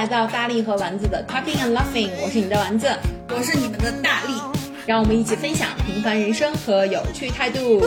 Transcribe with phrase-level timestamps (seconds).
[0.00, 2.88] 来到大力和丸子的 Talking and Laughing，我是你的丸子，
[3.28, 4.32] 我是你们的大力，
[4.86, 7.82] 让我们一起分享平凡人生和有趣态度。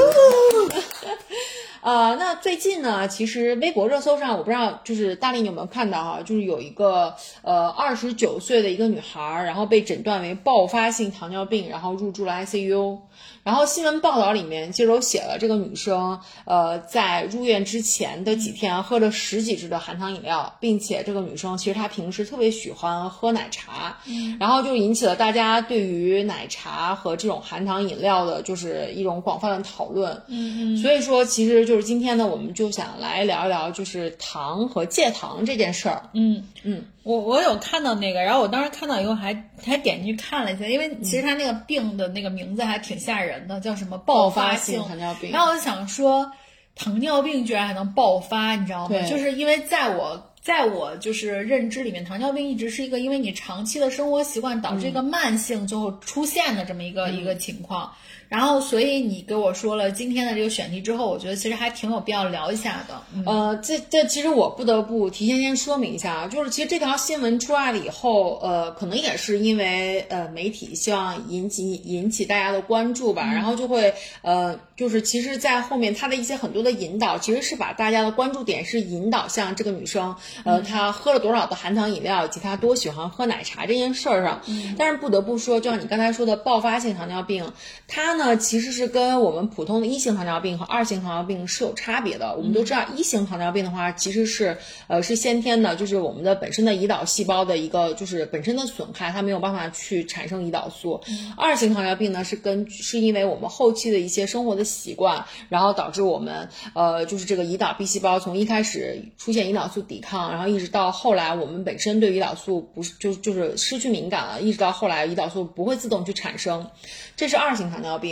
[1.84, 13.00] 呃，那最近呢，其实微博热搜上，我不知道就是大力你有没有看到哈，就是有一个呃二十九岁的一个女孩，然后被诊断为爆发性糖尿病，然后入住了 ICU。
[13.44, 23.98] 然后新闻报道里面其实有写了这个女生，呃，在入院之前的几天喝了十几支的含糖饮料，并且这个女生其实她平时特别喜欢喝奶茶，
[24.40, 30.14] 然后就引起了大家对于奶茶和这种含糖饮料的就是一种广泛的讨论。
[30.28, 36.10] 嗯嗯，所以说，其实就是今天呢，我们就想来聊一聊就是糖和戒糖这件事儿。
[36.14, 36.86] 嗯嗯。
[37.04, 45.30] 我我有看到那个，然后我当时看到以后还还点进去看了一下，因为其实他那个病的那个名字还挺吓人的，叫什么爆发性糖尿病。
[45.32, 46.32] 然后我就想说，
[46.76, 49.02] 糖尿病居然还能爆发，你知道吗？
[49.02, 57.94] 就是因为在我在我就是认知里面，糖尿病一直是一个因为你长期的生活习惯导致一个慢性最后出现的这么一个一个情况。
[58.30, 63.02] 然后，所以你给我说了今天的这个选题之后，我觉得其实还挺有必要聊一下的。
[63.26, 73.94] 呃，这这其实我不得不提前先说明一下啊，就是其实这条新闻出来了以后，呃，可能也是因为呃媒体希望引起引起大家的关注吧，然后就会
[74.24, 84.42] 呃，就是其实，在后面他的一些很多的引导，其实是把大家的关注点是引导向这个女生，呃，她喝了多少的含糖饮料以及她多喜欢喝奶茶这件事儿上。
[84.76, 87.52] 但是不得不说，就像你刚才说的，爆发性糖尿病，
[87.88, 88.23] 她呢。
[88.26, 92.34] 那其实是跟我们普通的一型糖尿病和二型糖尿病是有差别的。
[92.38, 94.58] 我们都知道，一型糖尿病的话，其实是
[94.88, 101.02] 呃是先天的，就是我们的本身的胰岛细胞的一个就是本身的损害，它没有办法去产生胰岛素。
[101.36, 116.70] 二型糖尿病呢，是跟是因为我们后期的一些生活的习惯，然后导致我们呃就是这个胰岛 B 细胞从一开始出现胰岛素抵抗，然后一直到后来我们本身对胰岛素不是就就是失去敏感了，一直到后来胰岛素不会自动去产生，
[117.18, 118.03] 这是二型糖尿病。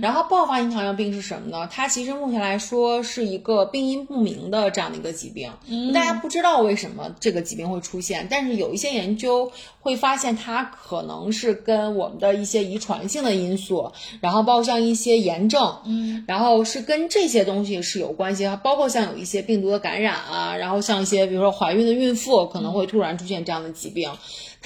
[0.00, 1.68] 然后爆发性糖尿病是什么呢？
[1.70, 5.52] 它其实目前来说是一个病因不明的这样的一个疾病，
[5.92, 9.50] 大家不知道为什么这个疾病会出现，但是有一些研究
[9.80, 24.10] 会发现它可能是跟我们的一些遗传性的因素，然后包括像一些炎症，嗯，然后是跟这些东西是有关系，包括像有一些病毒的感染啊，然后像一些比如说怀孕的孕妇可能会突然出现这样的疾病。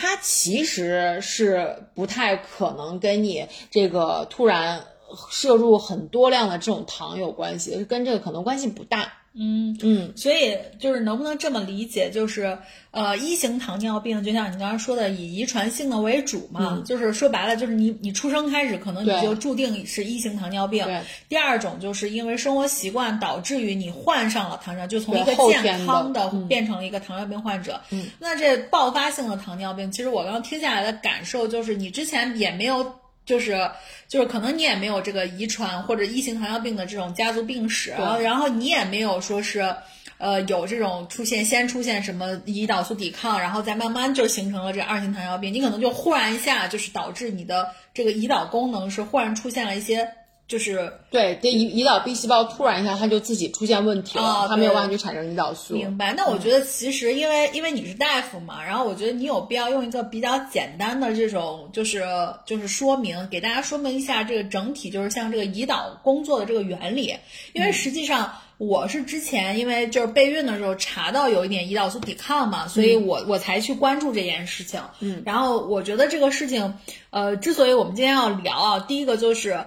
[0.00, 4.84] 它其实是不太可能跟你这个突然
[5.28, 9.12] 摄入很多量的这种糖有关系，跟这个可能关系不大。
[9.38, 12.58] 嗯嗯，所以就是能不能这么理解，就是
[12.90, 20.84] 呃，一型糖尿病就像你刚刚说的，以遗传性的为主嘛，就是说白了，就是你你出生开始可能你就注定是一型糖尿病。
[21.28, 27.80] 第二种就是因为生活习惯导致于你患上了糖尿病，就从一个健康的变成了一个糖尿病患者。
[27.90, 32.94] 嗯，那这爆发性的糖尿病，其实我刚刚听下来的感受就是，你之前也没有。
[33.28, 33.70] 就是
[34.08, 37.90] 就是，可能你也没有这个遗传或者一型糖尿病的这种家族病史，
[38.22, 39.76] 然后你也没有说是，
[40.16, 50.10] 呃，有这种出现先出现什么胰岛素抵抗，然后再慢慢就形成了这二型糖尿病，你可能就忽然一下就是导致你的这个胰岛功能是忽然出现了一些。
[50.48, 55.74] 就是对，这胰胰岛 B 细胞突然一下，它就自己出现问题了，它没有办法去产生胰岛素。
[55.74, 56.14] 明白。
[56.14, 62.02] 那我觉得其实因为因为你是大夫嘛，然后我觉得你有必要用一个比较简单的这种就是
[62.46, 67.14] 就是说明，给大家说明一下这个整体就是像这个胰岛工作的这个原理。
[67.52, 74.80] 因为实际上我是之前因为就是备孕的时候查到有一点胰岛素抵抗嘛，所以我我才去关注这件事情。
[75.00, 75.22] 嗯。
[75.26, 76.78] 然后我觉得这个事情，
[77.10, 79.66] 呃，之所以我们今天要聊啊，第一个就是。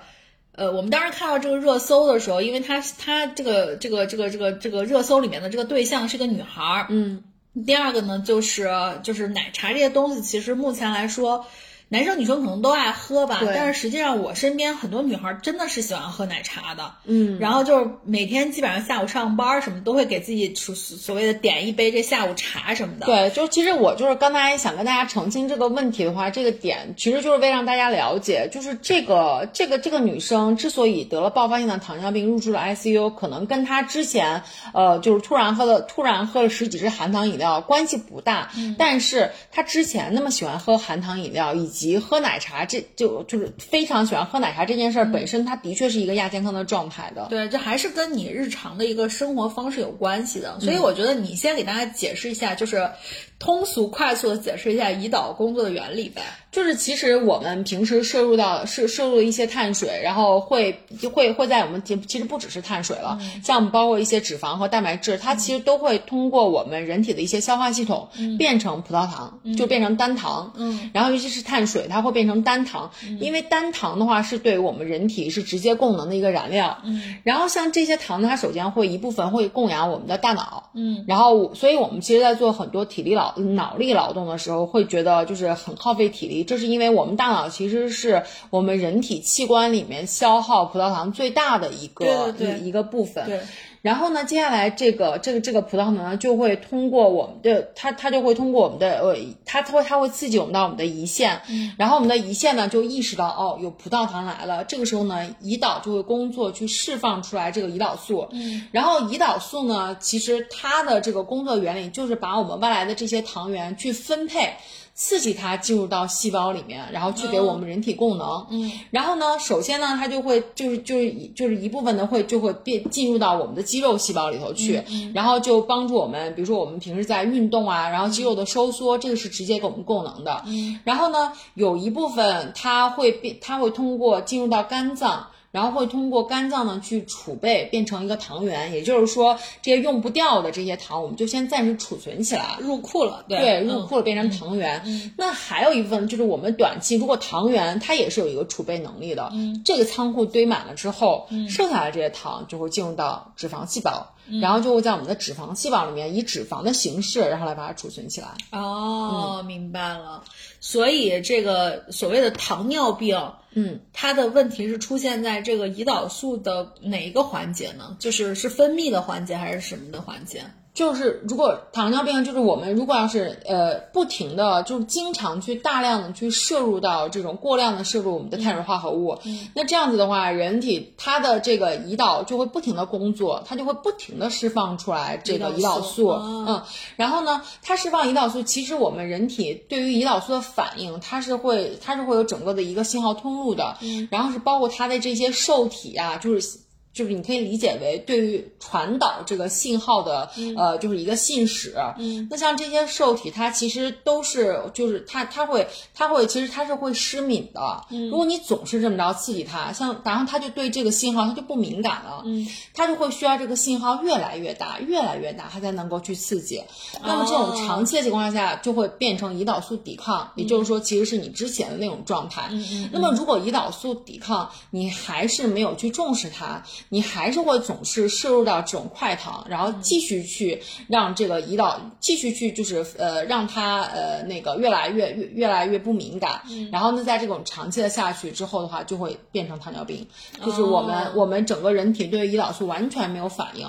[0.53, 7.23] 呃，我们当时看到这个热搜的时候，因为他他这个这个这个这个这个热搜里面的这个对象是个女孩儿，嗯，
[7.65, 8.69] 第二个呢就是
[9.03, 11.45] 就是奶茶这些东西，其实目前来说。
[11.91, 23.05] 男生女生可能都爱喝吧，但是实际上我身边很多女孩真的是喜欢喝奶茶的，嗯，然后就是每天基本上下午上班什么都会给自己所所谓的点一杯这下午茶什么的。
[23.05, 47.25] 对，就其实我就是刚才想跟大家澄清这个问题的话，这个点其实就是为让大家了解，就是这个这个这个女生之所以得了爆发性的糖尿病入住了 ICU，可能跟她之前呃就是突然喝了突然喝了十几支含糖饮料关系不大，嗯但是她之前那么喜欢喝含糖饮料以及及喝奶茶，这就就是非常喜欢喝奶茶这件事儿本身，它的确是一个亚健康的状态的。
[47.29, 50.59] 对，这还是跟你日常的一个生活方式有关系的。
[50.59, 52.91] 所以我觉得你先给大家解释一下，就是
[53.39, 56.21] 通俗快速的解释一下胰岛工作的原理呗。
[56.51, 60.77] 就是其实我们平时摄入到摄摄入的一些碳水，然后会
[61.13, 70.51] 会会在我们其实不只是碳水了，像我们包括一些脂肪和蛋白质，它其实都会通过我们人体的一些消化系统变成葡萄糖，就变成单糖。
[70.57, 76.79] 嗯，然后尤其是碳水，它会变成单糖，因为单糖的话是对于我们人体是直接供能的一个燃料。
[76.83, 80.69] 嗯，然后像这些糖呢，它首先会一部分会供养我们的大脑。
[80.73, 86.40] 嗯，然后所以我们其实，在做很多体力劳脑力劳动的时候，会觉得就是很耗费体力。
[86.43, 93.25] 这是因为我们大脑其实是我们人体器官里面消耗葡萄糖最大的一个对对一一个部分。
[93.25, 93.41] 对，
[93.81, 99.15] 然后呢，接下来这个这个这个葡萄糖呢，就会通过我们的它它就会通过我们的呃，
[99.45, 101.41] 它它会它会刺激我们到我们的胰腺，
[101.77, 114.53] 然后我们的胰腺呢就意识到哦有葡萄糖来了，这个时候呢胰岛就会工作去释放出来这个胰岛素，嗯，然后胰岛素呢，其实它的这个工作原理就是把我们外来的这些糖原去分配。
[115.01, 118.45] 刺激它进入到细胞里面，然后去给我们人体供能。
[118.51, 124.79] 嗯，然后呢，首先呢，它就会就是就是就是一部分呢会就会变进入到我们的肌肉细胞里头去，
[125.15, 130.43] 然后就帮助我们，比如说我们平时在运动啊，然后肌肉的收缩，这个是直接给我们供能的。
[130.45, 135.25] 嗯，然后呢，有一部分它会变，它会通过进入到肝脏。
[135.51, 142.57] 然后会通过肝脏呢去储备，变成一个糖原，也就是说这些用不掉的这些糖，我们就先暂时储存起来。
[142.59, 144.81] 入库了，对对，入库了变成糖原。
[145.17, 158.29] 那还有一部分就是我们短期，如果糖原它也是有一个储备能力的，嗯这个仓库堆满了之后，剩下的这些糖就会进入到脂肪细胞，嗯然后就会在我们的脂肪细胞里面以脂肪的形式，然后来把它储存起来。
[158.51, 160.23] 哦，明白了。
[160.59, 163.19] 所以这个所谓的糖尿病，
[163.53, 167.97] 嗯，它的问题是出现在这个胰岛素的哪一个环节呢？
[167.99, 170.43] 就是是分泌的环节还是什么的环节？
[170.73, 179.19] 就是如果糖尿病，就是我们如果要是呃不停的，就是经常去大量的去摄入到这种过量的摄入我们的碳水化合物，
[179.53, 186.63] 那这样子的话，人体它的这个胰岛就会不停的工作，它就会不停的释放出来这个胰胰岛素嗯，
[186.95, 196.59] 然后呢，它释放胰岛素，其实我们人体对于胰岛素的反应，它是会它是会有整个的一个信号通路的，嗯，然后是包括它的这些受体啊，就是。
[196.93, 201.75] 就是你可以理解为对于传导这个信号的，呃，就是一个信使。
[201.97, 207.85] 嗯，那像这些受体，它其实都是，就是它它会它会，其实它是会失敏的。
[207.89, 212.23] 嗯，如果你总是这么着刺激它，像然后它就对这个信号它就不敏感了。
[212.25, 216.61] 嗯，它就会需要这个信号越来越大，越来越大，它才能够去刺激。
[217.01, 222.49] 那么这种长期的情况下，就会变成胰岛素抵抗，也就是说，其实是你之前的那种状态。
[222.51, 236.41] 嗯嗯那么如果胰岛素抵抗，你还是没有去重视它，你还是会总是摄入到这种快糖，然后继续去让这个胰岛继续去就是呃让它呃那个越来越越越来越不敏感，
[236.71, 240.07] 然后呢在这种长期的下去之后的话，就会变成糖尿病，
[240.43, 243.67] 就是我们、哦我们整个人体对胰岛素完全没有反应。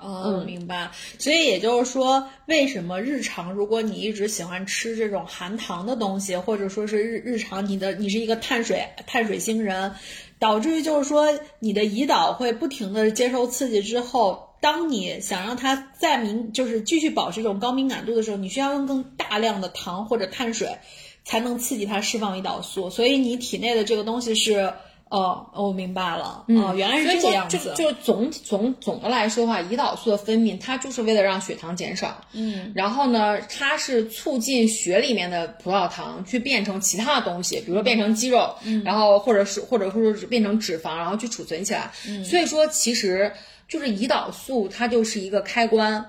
[0.00, 0.90] 哦，明白。
[1.18, 9.92] 所以也就是说，为什么日常如果你一直喜欢吃这种含糖的东西，或者说是日日常你的你是一个碳水碳水星人，
[10.38, 14.50] 导致于就是说你的胰岛会不停的接受刺激之后。
[14.60, 20.78] 当你想让它再敏，就是继续保持这种高敏感度的时候，你需要用更大量的糖或者碳水，
[21.22, 22.88] 才能刺激它释放胰岛素。
[22.88, 24.72] 所以你体内的这个东西是，
[25.14, 27.72] 哦，我明白了，哦，原来是这个样子。
[27.76, 32.20] 就就总总总的来说的话，胰岛素的分泌，它就是为了让血糖减少。
[32.32, 41.92] 嗯，然后呢，它是促进血里面的葡萄糖去变成其他的东西，比如说变成肌肉，嗯，然后或者是或者说是变成脂肪，然后去储存起来。
[42.08, 43.30] 嗯，所以说其实
[43.68, 46.04] 就是胰岛素，它就是一个开关。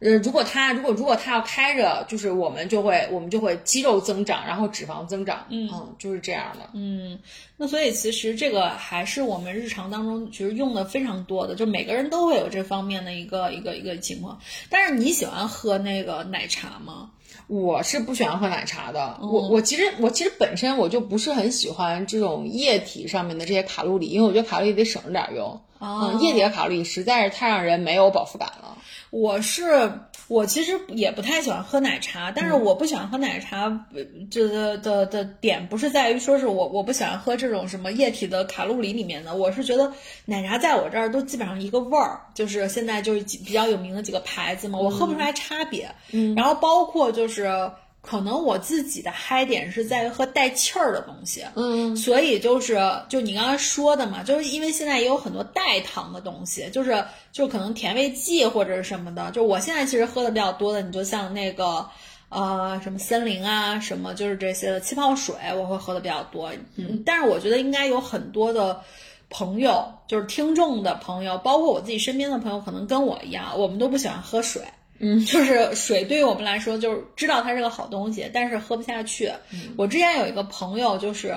[0.00, 6.70] 呃，如果它如果如果它要开着，就是我们就会我们就会肌肉增长，然后脂肪增长，嗯就是这样的。
[6.72, 7.18] 嗯，
[7.58, 14.40] 那所以其实这个还是我们日常当中其实用的非常多的，就每个人都会有这方面的一个一个一个情况。
[14.70, 17.10] 但是你喜欢喝那个奶茶吗？
[17.46, 25.60] 我是不喜欢喝奶茶的，嗯我我其实我其实本身我就不是很喜欢这种液体上面的这些卡路里，因为我觉得卡路里得省着点儿用。
[25.78, 28.78] 哦嗯，液体的卡路里实在是太让人没有饱腹感了。
[29.10, 29.92] 我是
[30.28, 39.92] 我其实也不太喜欢喝奶茶，但是我不喜欢喝奶茶，呃这的的的点不是在于说是我我不喜欢喝这种什么液体的卡路里里面的，我是觉得
[40.24, 45.90] 奶茶在我这儿都基本上一个味儿，就是现在就是比较有名的几个牌子嘛，我喝不出来差别。
[46.12, 47.70] 嗯，然后包括就是。
[48.02, 61.86] 可能我自己的嗨点是在于喝带气儿的东西，嗯，所以就是就你刚才说的嘛，就是因为现在也有很多代糖的东西，就是就可能甜味剂或者是什么的，就我现在其实喝的比较多的，你就像那个
[62.30, 66.50] 呃，什么森林啊，什么就是这些的气泡水，我会喝的比较多。
[66.76, 68.80] 嗯，但是我觉得应该有很多的
[69.28, 74.62] 朋友，就是听众的朋友，包括我自己身边的朋友，可能跟我一样，我们都不喜欢喝水。
[75.00, 79.32] 嗯，就是水对于我们来说，就是知道它是个好东西，但是喝不下去。
[79.76, 81.34] 我之前有一个朋友，就是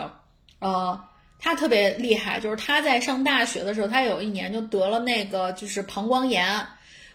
[0.60, 1.01] 呃，
[1.39, 6.46] 他特别厉害，就是他在上大学的时候，他有一年就得了那个就是膀胱炎。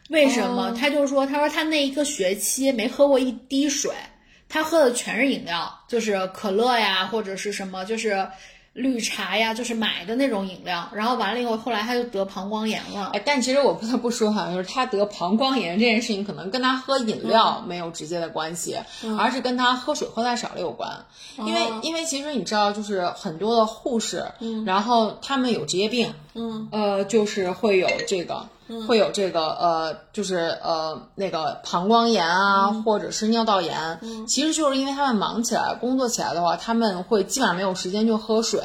[0.09, 0.73] 为什么？
[0.73, 3.93] 他就说，他说他那一个学期没喝过一滴水，
[4.49, 8.27] 他喝的全是饮料，就是可乐呀，或者是什么，就是
[8.79, 10.89] 绿茶呀，就是买的那种饮料。
[10.93, 13.11] 然后完了以后，后来他就得膀胱炎了。
[13.13, 18.77] 哎，但其实我不得不说哈，就是他得膀胱炎这件事情，可能跟他喝饮料没有直接的关系，
[19.19, 20.91] 而是跟他喝水喝太少了有关。
[21.39, 24.25] 因为因为其实你知道，就是很多的护士，
[24.65, 28.47] 然后他们有职业病，嗯，呃，就是会有这个。
[28.87, 38.61] 会有这个呃，就是呃那个膀胱炎啊，或者是尿道炎，其实就是因为他们忙起来、工作起来的话，他们会基本上没有时间去喝水，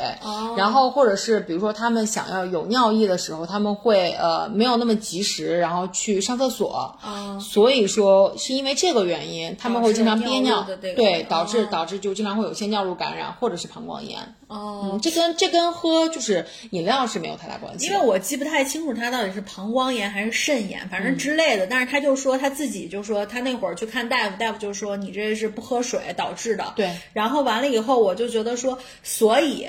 [0.57, 6.95] 然后或者是比如说他们想要有尿意的时候，他们会呃没有那么及时，然后去上厕所，
[7.39, 14.35] 所以说是因为这个原因，他们会经常憋尿，对，导致导致就经常会有一些尿路感染或者是膀胱炎。
[14.53, 21.65] 哦，这跟这跟喝就是饮料是没有太大关系，因为我记不太清楚他到底是膀胱炎还是肾炎，反正之类的。
[21.65, 26.73] 但是他就说他自己就说他那会儿去看大夫，大夫就说你这是不喝水导致的。
[26.75, 29.67] 对，然后完了以后，我就觉得说，所以。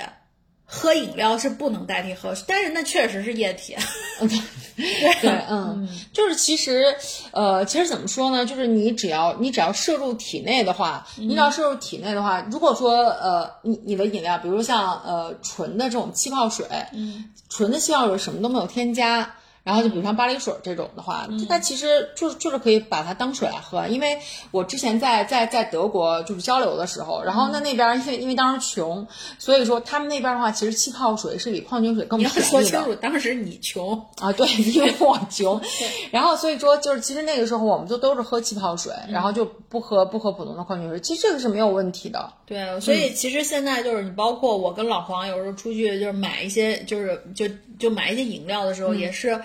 [0.66, 3.76] 喝饮料是不能代替喝水，但是那确实是液体。
[5.20, 6.96] 对，嗯，就是其实，
[7.30, 8.44] 呃，其实怎么说呢？
[8.44, 19.36] 就是你只要你只要摄入体内的话，你只要摄入体内的话，如果说呃，你你的饮料，比如像呃纯的这种气泡水，嗯，纯的气泡水什么都没有添加。
[19.64, 23.88] 然后就比如像巴黎水这种的话，它其实就是就是可以把它当水来喝。
[23.88, 24.18] 因为
[24.50, 29.06] 我之前在在在德国就是交流的时候，然后那那边因为因为当时穷，
[29.38, 32.42] 所以说他们那边的话，其实气泡水是比矿泉水更便宜的。
[32.42, 34.30] 说清楚，当时你穷啊？
[34.32, 35.60] 对，因为我穷。
[36.12, 41.00] 然后所以说就是其实那个时候我们就都是喝气泡水，然后就不喝不喝普通的矿泉水。
[41.00, 42.32] 其实这个是没有问题的。
[42.46, 47.46] 对，所以其实现在就是你包括我跟老黄有时候出去就是买一些就是就
[47.78, 49.40] 就买一些饮料的时候也是。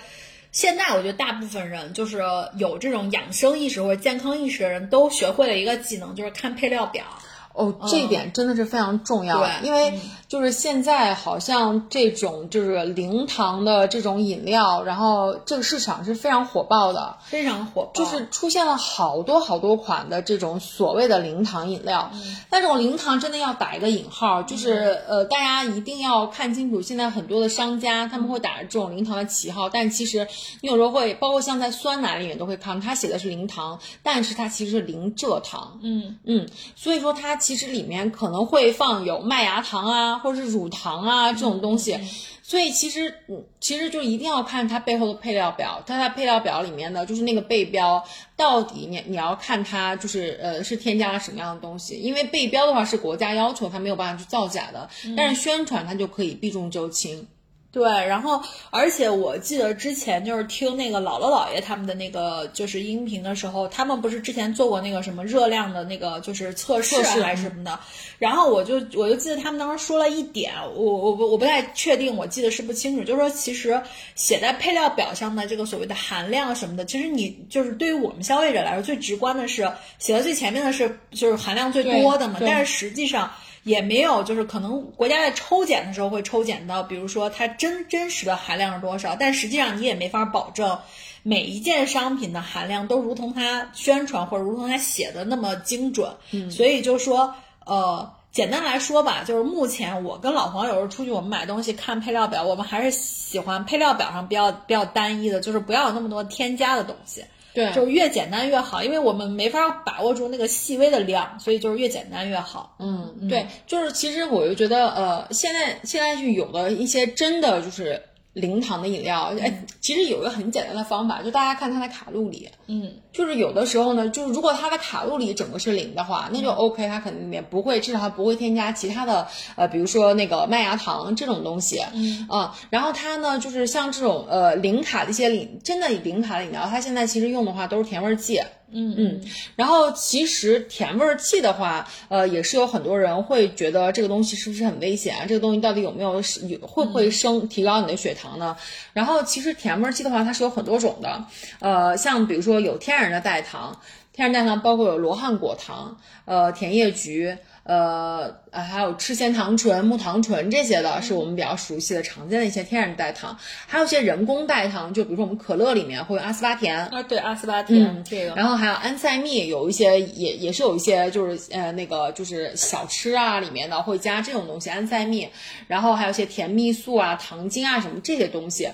[0.51, 2.23] 现在我觉得大部分人就是
[2.57, 7.05] 有这种养生意识或者健康意识的人都学会了一个技能，就是看配料表。
[7.53, 9.93] 哦，这一点真的是非常重要，因为
[10.29, 22.11] 就是现在好像这种就是零糖的这种饮料，然后这个市场是非常火爆的，非常火爆，就是出现了好多好多款的这种所谓的零糖饮料。
[22.47, 30.27] 但这种零糖真的要打一个引号，就是呃，大家一定要看清楚，现在很多的商家他们会打着这种零糖的旗号，但其实
[30.61, 35.79] 你有时候会，包括像在酸奶里面都会看，它写的是零糖，但是它其实是零蔗糖。
[35.81, 37.35] 嗯嗯，所以说它。
[37.39, 41.99] 其实里面可能会放有麦芽糖啊，或者是乳糖啊这种东西，
[42.43, 48.03] 所以其实嗯，其实就一定要看它背后的配料表，它在配料表里面的就是那个背标，
[48.35, 57.27] 到底你你要看它就是呃是添加了什么样的东西，因为背标的话是国家要求，它没有办法去造假的，但是宣传它就可以避重就轻。
[57.71, 67.79] 对，然后而且我记得之前就是听那个姥姥姥爷他们的那个就是音频的时候，他们不是之前做过那个什么热量的那个就是测试还是什么的，
[68.17, 73.79] 然后我就我就记得他们当时说了一点，我我我我不太确定，我记得是不清楚，就是说其实
[74.15, 83.31] 写在配料表上的这个所谓的含量什么的，其实你就是对于我们消费者来说最直观的是写在最前面的是就是含量最多的嘛，但是实际上。
[83.69, 90.77] 也没有，就是可能国家在抽检的时候会抽检到，比如说它真真实的含量是多少，但实际上你也没法保证
[91.21, 96.11] 每一件商品的含量都如同它宣传或者如同它写的那么精准。
[96.31, 97.33] 嗯，所以就是说，
[97.65, 107.23] 呃，简单来说吧，就是目前我跟老黄有时候出去我们买东西看配料表，我们还是喜欢配料表上比较比较单一的，就是不要有那么多添加的东西。
[107.53, 112.75] 对，就是越简单越好，因为我们没法把握住那个细微的量，所以就是越简单越好。
[112.79, 118.01] 嗯，对，就是其实我就觉得，呃，现在现在就有的一些真的就是。
[118.33, 138.39] 零糖的饮料，哎，其实有一个很简单的方法，就大家看它的卡路里，嗯，就是有的时候呢，就是如果它的卡路里整个是零的话，那就 OK，它肯定也不会，至少它不会添加其他的，呃，比如说那个麦芽糖这种东西，嗯啊，然后它呢，就是像这种呃零卡的一些零，真的零卡的饮料，它现在其实用的话都是甜味剂。
[138.71, 139.21] 嗯嗯，
[139.55, 145.25] 然后其实甜味儿剂的话，呃，也是有很多人会觉得这个东西是不是很危险啊？
[145.27, 148.55] 这个东西到底有没有是有会不会升提高你的血糖呢？
[148.93, 151.25] 然后其实甜味儿剂的话，它是有很多种的，
[151.57, 153.79] 呃，像比如说有天然的代糖，
[154.13, 157.37] 天然代糖包括有罗汉果糖，呃，甜叶菊。
[157.63, 163.37] 呃，还有赤藓糖醇、木糖醇这些的，是我们比较熟悉的、常见的一些天然代糖。
[163.67, 175.29] 还有一些人工代糖，就比如说我们可乐里面会有阿斯巴甜啊，对阿斯巴甜这个，然后还有安赛蜜，有一些也也是有一些就是呃那个就是小吃啊里面的会加这种东西安赛蜜，
[175.67, 178.67] 然后还有一些甜蜜素啊、糖精啊什么这些东西。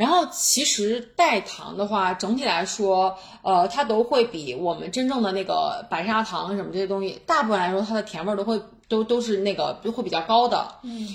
[0.00, 10.76] 然后其实代糖的话，整体来说，呃，它都会比我们真正的那个白砂糖什么这些东西，大部分来说它的甜味都会都都是那个会比较高的。
[10.84, 11.06] 嗯。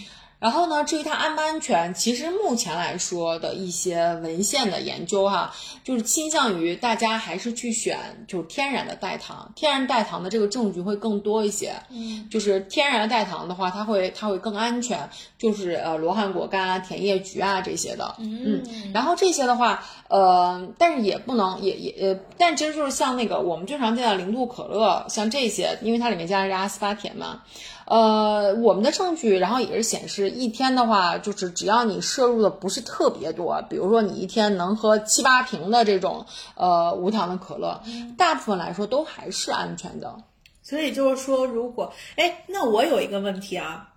[0.46, 5.52] 然后呢，至于它安不安全，其实目前来说的一些文献的研究哈，
[5.84, 7.98] 就是倾向于大家还是去选
[8.28, 11.74] 就是天然的代糖，天然代糖的这个证据会更多一些。
[11.90, 15.10] 嗯，就是天然的代糖的话，它会它会更安全，
[15.40, 18.14] 就是呃罗汉果干啊、甜叶菊啊这些的。
[18.20, 18.62] 嗯，
[18.94, 27.42] 然后这些的话，呃，但是也不能也也呃，但其实就是像那个我们最常见的零度可乐，像这些，因为它里面加的是阿斯巴甜嘛。
[27.86, 36.26] 呃，我们的证据，然后也是显示，一天的话，就是只要你摄入的不是特别多，比如说你一天能喝七八瓶的这种
[36.56, 37.82] 呃无糖的可乐，
[38.18, 40.16] 大部分来说都还是安全的。
[40.64, 43.90] 所以就是说，如果哎，那我有一个问题啊，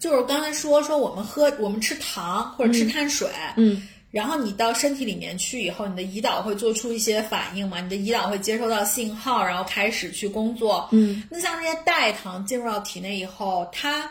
[0.00, 3.82] 就是刚才说说我们喝我们吃糖或者吃碳水，嗯。
[4.10, 7.80] 然后你到身体里面去以后，你的胰岛会做出一些反应嘛？
[7.80, 10.88] 你的胰岛会接收到信号，然后开始去工作。
[10.92, 14.10] 嗯，那像这些代糖进入到体内以后，它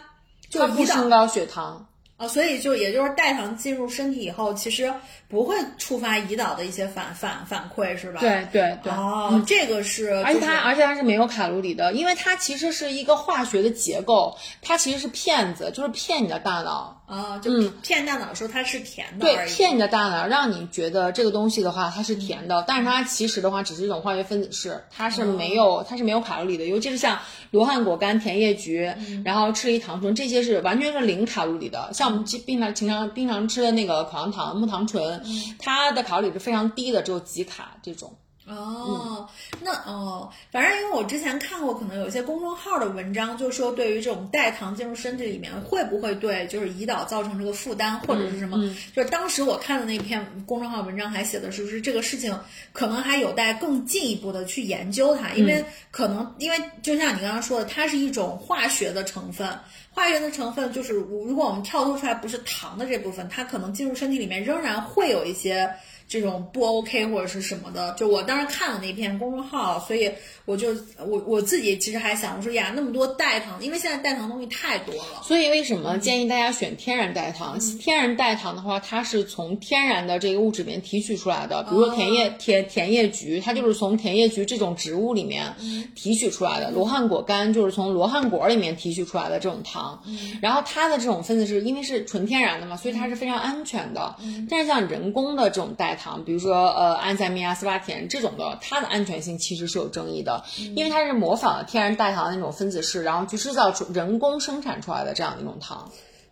[0.50, 1.88] 就不升高血糖
[2.18, 4.94] 啊，所以就也就是代糖进入身体以后，其实。
[5.30, 8.22] 不会触发胰岛的一些反反反馈是吧？
[8.22, 27.18] 对对对，哦，这个是，而且它而且它是没有卡路里的，因为它其实是一个化学的结构，它其实是骗子，就是骗你的大脑啊，就骗大脑说它是甜的，对，骗你的大脑，让你觉得这个东西的话它是甜的，但是它其实的话只是一种化学分子式，它是没有它是没有卡路里的，尤其是像
[27.52, 35.24] 罗汉果干、甜叶菊，然后赤梨糖醇这些是完全是零卡路里的，像我们平常平常经常吃的那个口香糖、木糖醇。
[35.60, 38.18] 它的卡路里是非常低的，只有几卡这种。
[38.48, 39.28] 哦，
[39.62, 48.58] 那哦，反正因为我之前看过，可能有一些公众号的文章，就说对于这种代糖进入身体里面，会不会对就是胰岛造成这个负担，或者是什么？
[48.96, 52.40] 就是当时我看的那篇公众号文章还写的是，是这个事情
[52.72, 59.46] 可能还有待更进一步的去研究它，因为可能因为就像你刚刚说的，它是一种化学的成分。
[59.92, 65.70] 化学的成分就是，如果我们跳脱出来不是糖的这部分，它可能进入身体里面仍然会有一些。
[66.08, 70.10] 这种不 OK 或者是什么的，就我当时看了那篇公众号，所以
[70.46, 70.70] 我就
[71.06, 77.60] 我我自己其实还想说呀，那么多代糖，因为现在代糖东西太多了，所以为什么建议大家选天然代糖？
[77.80, 85.54] 天然代糖的话，它是从天然的这个物质里面提取出来的，比如说甜叶甜甜叶菊，它就是从甜叶菊这种植物里面
[85.94, 90.02] 提取出来的；罗汉果干就是从罗汉果里面提取出来的这种糖。
[90.42, 94.16] 然后它的这种分子是因为是纯天然的嘛，所以它是非常安全的。
[94.50, 100.42] 但是像人工的这种代糖，比如说呃安赛蜜阿斯巴甜这种的，它的安全性其实是有争议的，
[100.76, 105.92] 因为它是模仿了天然代糖的那种分子式，然后去制造出人工生产出来的这样的一种糖。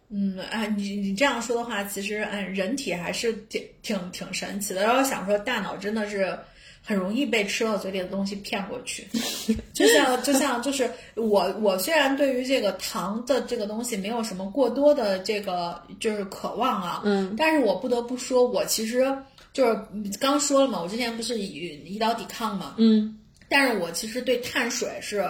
[0.09, 4.83] 嗯，哎，你你这样说的话，其实嗯，人体还是挺挺挺神奇的。
[4.83, 6.37] 然后想说，大脑真的是
[6.83, 9.07] 很容易被吃到嘴里的东西骗过去，
[9.73, 19.11] 就像就像就是我我虽然对于这个糖的这个东西没有什么过多的这个就是渴望啊，嗯，但是我不得不说，我其实。
[19.55, 19.79] 就是
[20.19, 25.25] 刚说了嘛，我之前不是胰胰岛抵抗嘛，嗯，但是我其实对碳水是，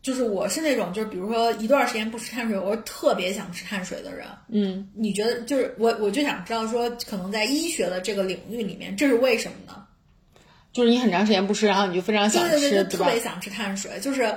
[0.00, 9.86] 就是我是那种就是比如说一段时间不吃碳水，我是特别想吃碳水的人，嗯，你觉得就是我我就想知道说，可能在医学的这个领域里面，这是为什么呢？
[10.72, 14.34] 就是你很长时间不吃，然后你就非常想吃，对特别想吃碳水，就是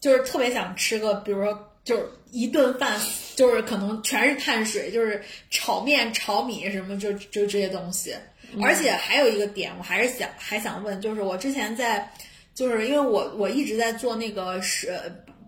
[0.00, 3.00] 就是特别想吃个，比如说就是一顿饭，
[3.36, 8.14] 就是可能全是碳水，就是炒面、炒米什么，就就这些东西。
[8.62, 12.10] 而且还有一个点，我还是想还想问，就是我之前在，
[12.54, 15.00] 就是因为我我一直在做那个是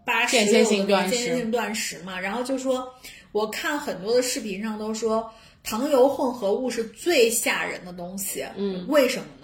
[0.05, 0.65] 八十六的间
[1.11, 2.89] 歇性断食嘛，然后就说
[3.33, 5.29] 我看很多的视频上都说
[5.65, 9.42] 糖油混合物是最吓人的东西，嗯，为什么呢？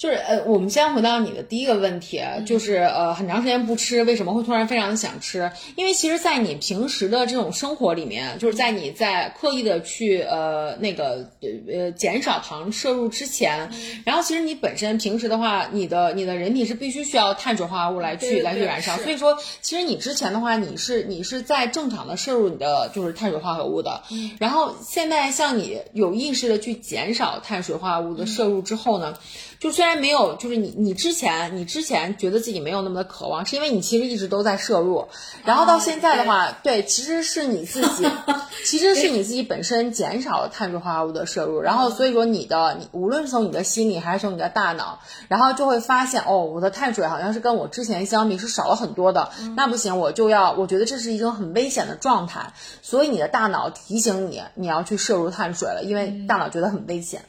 [0.00, 5.52] 就是呃，我们先回到你的第一个问题，就是呃，很长时间不吃，为什么会突然非常的想吃？
[5.76, 13.70] 因为其实，在你平时的这种生活里面，就是在你在刻意的去呃那个呃呃减少糖摄入之前，
[14.06, 24.02] 然后其实你本身平时的话，你的你的人体是必须需要碳水化合物来去来去燃烧，所以说其实你之前的话，你是你是在正常的摄入你的就是碳水化合物的，
[24.38, 29.14] 然后现在像你有意识的去减少碳水化合物的摄入之后呢，
[29.60, 35.06] 就虽然没有，就是你你之前你之前觉得自己没有那么的渴望，是因为你其实一直都在摄入，
[35.44, 38.10] 然后到现在的话，对，其实是你自己，
[38.64, 57.26] 其实是你自己本身减少了碳水化合物的摄入，然后所以说你的你无论是从你的心理还是从你的大脑，然后就会发现哦，我的碳水好像是跟我之前相比是少了很多的，那不行，我就要，我觉得这是一种很危险的状态，所以你的大脑提醒你你要去摄入碳水了，因为大脑觉得很危险。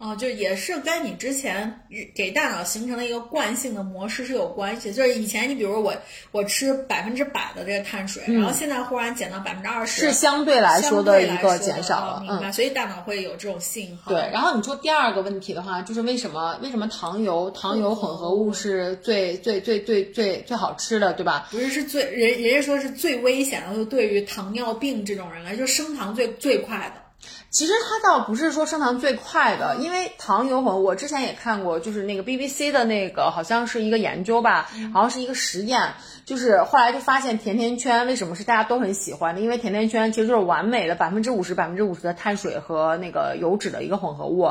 [0.00, 1.82] 哦，就也是跟你之前
[2.14, 4.90] 给大脑形成的一个惯性的模式是有关系。
[4.90, 5.94] 就是以前你比如我
[6.32, 12.36] 我吃百分之百的这个碳水，然后现在忽然减到百分之二十，是相对来说的一个减少了，嗯。
[12.36, 12.50] 明白？
[12.50, 14.10] 所以大脑会有这种信号。
[14.10, 21.46] 对，然后你说第二个问题的话，就是为什么为什么糖油糖油混合物是最最最最最最好吃的，对吧？
[21.50, 27.02] 不是是最人人家说是最危险的，就对于糖尿病这种人来说，升糖最最快的。
[27.50, 44.48] 其实它倒不是说升糖最快的，因为糖油混，我之前也看过，就是那个 BBC 的那个好像是一个研究吧，好像是一个实验，就是后来就发现甜甜圈为什么是大家都很喜欢的，因为甜甜圈其实就是完美的百分之五十百分之五十的碳水和那个油脂的一个混合物，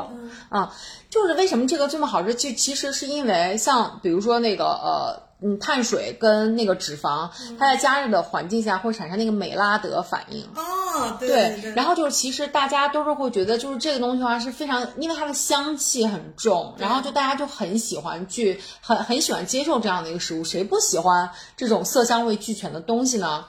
[0.51, 0.69] 嗯，
[1.10, 5.29] 就是为什么这个这么好吃，就其实是因为像比如说那个呃。
[5.41, 10.43] 嗯，碳水跟那个脂肪，它在加热的环境下会产生那个美拉德反应。
[10.56, 23.45] 哦，对对，对然后就是其实大家都是会觉得，就是这个东西的话是非常，因为它的香气很重，然后就大家就很喜欢去，很很喜欢接受这样的一个食物，谁不喜欢这种色香味俱全的东西呢？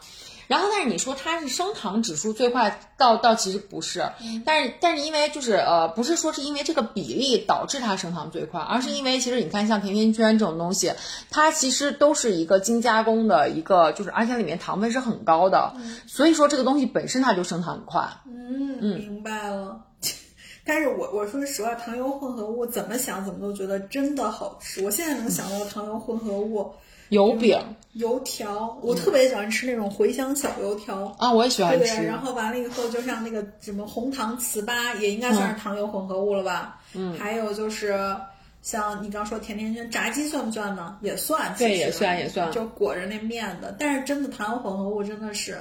[0.51, 4.11] 然后，但是你说它是升糖指数最快，倒倒其实不是，
[4.45, 10.93] 但是但是因为就是呃，不是说是因为这个比例导致它升糖最快，而是因为其实你看像甜甜圈这种东西，
[11.31, 15.73] 它其实都是一个精加工的一个，就是而且里面糖分是很高的，
[16.09, 18.09] 所以说这个东西本身它就升糖很快。
[18.27, 19.85] 嗯，明白了。
[20.67, 24.85] 但是我我说实话，糖油混合物怎么想怎么都觉得真的好吃。
[24.85, 26.73] 我现在能想到糖油混合物，
[27.11, 27.59] 油饼
[27.93, 31.15] 油条，我特别喜欢吃那种茴香小油条。
[31.19, 32.03] 啊，我也喜欢对，吃。
[32.03, 36.81] 然后完了以后，就像那个什么红糖糍粑，也应该算是糖油混合物了吧？
[36.95, 38.17] 嗯，还有就是
[38.63, 40.97] 像你刚说甜甜圈，炸鸡算不算呢？
[41.03, 43.75] 也算，其实对也算也算就裹着那面的。
[43.79, 45.59] 但是真的糖油混合物真的是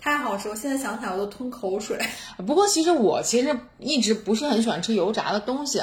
[0.00, 1.98] 太好吃，我现在想起来我都吞口水。
[2.46, 5.82] 不过其实我其实一直不是很喜欢吃油炸的东西，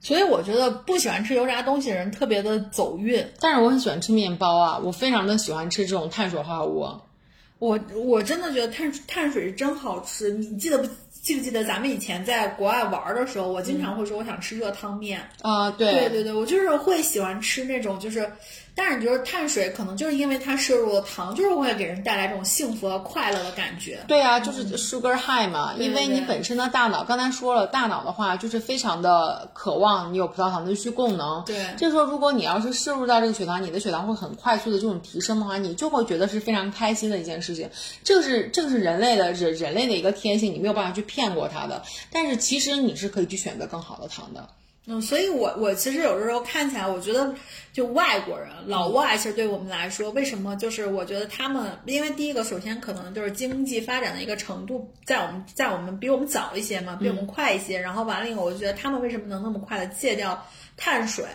[0.00, 3.26] 所以我觉得不喜欢吃油炸东西的人特别的走运。
[3.40, 6.88] 但是我很喜欢吃面包啊，我非常的喜欢吃这种碳水化合物。
[7.58, 10.30] 我我真的觉得碳碳水是真好吃。
[10.30, 10.88] 你记得不
[11.28, 15.20] 记不记得咱们以前在国外玩的时候，我经常会说我想吃热汤面。
[15.42, 18.32] 啊、对对对对，我就是会喜欢吃那种就是。
[18.74, 23.98] 但是你就是碳水，可能就是因为它摄入了糖，就是会给人带来这种幸福和快乐的感觉。
[24.06, 31.42] 对啊，就是 sugar high 嘛，对因为你本身的大脑，刚才说了，大脑的话就是非常的渴望你有葡萄糖的去供能。
[31.44, 37.68] 对这时候如果你要是摄入到这个血糖，你的血糖会很快速的这种提升的话，你就会觉得是非常开心的一件事情。
[38.04, 41.82] 这个是这个是人类的人人类的一个天性，你没有办法去骗过他的。
[42.12, 44.48] 但是其实你是可以去选择更好的糖的。
[44.90, 47.34] 嗯，所以我我其实有的时候看起来，我觉得
[47.74, 57.78] 就外国人老外，其实对我们来说，为什么就是我觉得他们，因为第一个，首先可能就是经济发展的一个程度，在我们在我们比我们早一些嘛，比我们快一些。
[57.78, 60.42] 然后完了以后，我就觉得他们为什么能那么快的戒掉
[60.74, 61.26] 碳水？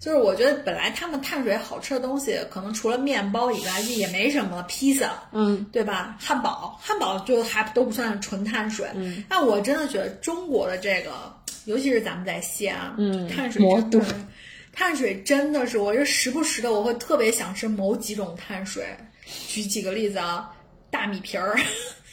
[0.00, 6.16] 就是我觉得本来他们碳水好吃的东西，可能除了面包以外也没什么了，披萨，嗯，对吧？
[6.20, 8.86] 汉堡，汉堡就还都不算纯碳水。
[8.94, 11.12] 嗯，但我真的觉得中国的这个，
[11.64, 14.06] 尤其是咱们在西安，嗯碳水真的，
[14.72, 18.84] 碳水真的是，我就时不时的我会特别想吃某几种碳水。
[19.48, 20.52] 举几个例子啊，
[20.90, 21.58] 大米皮儿。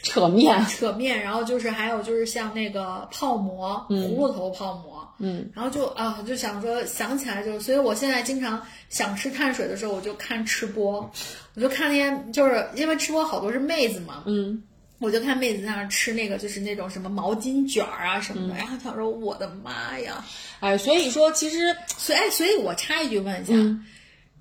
[0.02, 11.10] 扯面， 扯面，然后就是还有就是像那个泡馍，葫芦头泡馍，嗯，然后就啊就想说想起来就，所以我现在经常想吃碳水的时候，我就看吃播，
[11.54, 14.62] 我就看那些就是因为吃播好多是妹子嘛，嗯，
[14.98, 20.24] 我就看妹子在那儿吃那个就是那种什么毛巾卷儿啊什么的，然后想说我的妈呀，
[20.60, 23.54] 哎，所以说其实所以哎，所以我插一句问一下。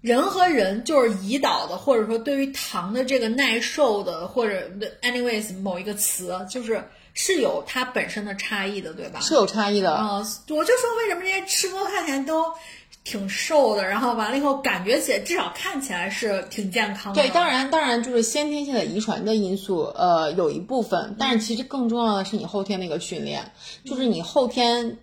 [0.02, 4.68] 人和人就是胰岛的，或者说对于糖的这个耐受的，或者
[5.04, 9.20] anyways 某一个词，就是是有它本身的差异的，对吧？
[9.20, 9.96] 是有差异的。
[9.98, 10.20] 嗯、
[10.50, 12.54] 我就说为什么这些吃播看起来都
[13.04, 17.22] 挺瘦的，然后完了以后感觉起来至少看起来是挺健康的。
[17.22, 23.52] 对，当然当然就是先天性的遗传的因素，呃，有一部分，但是其实更重要的是你后天那个训练，
[23.86, 24.98] 就是你后天。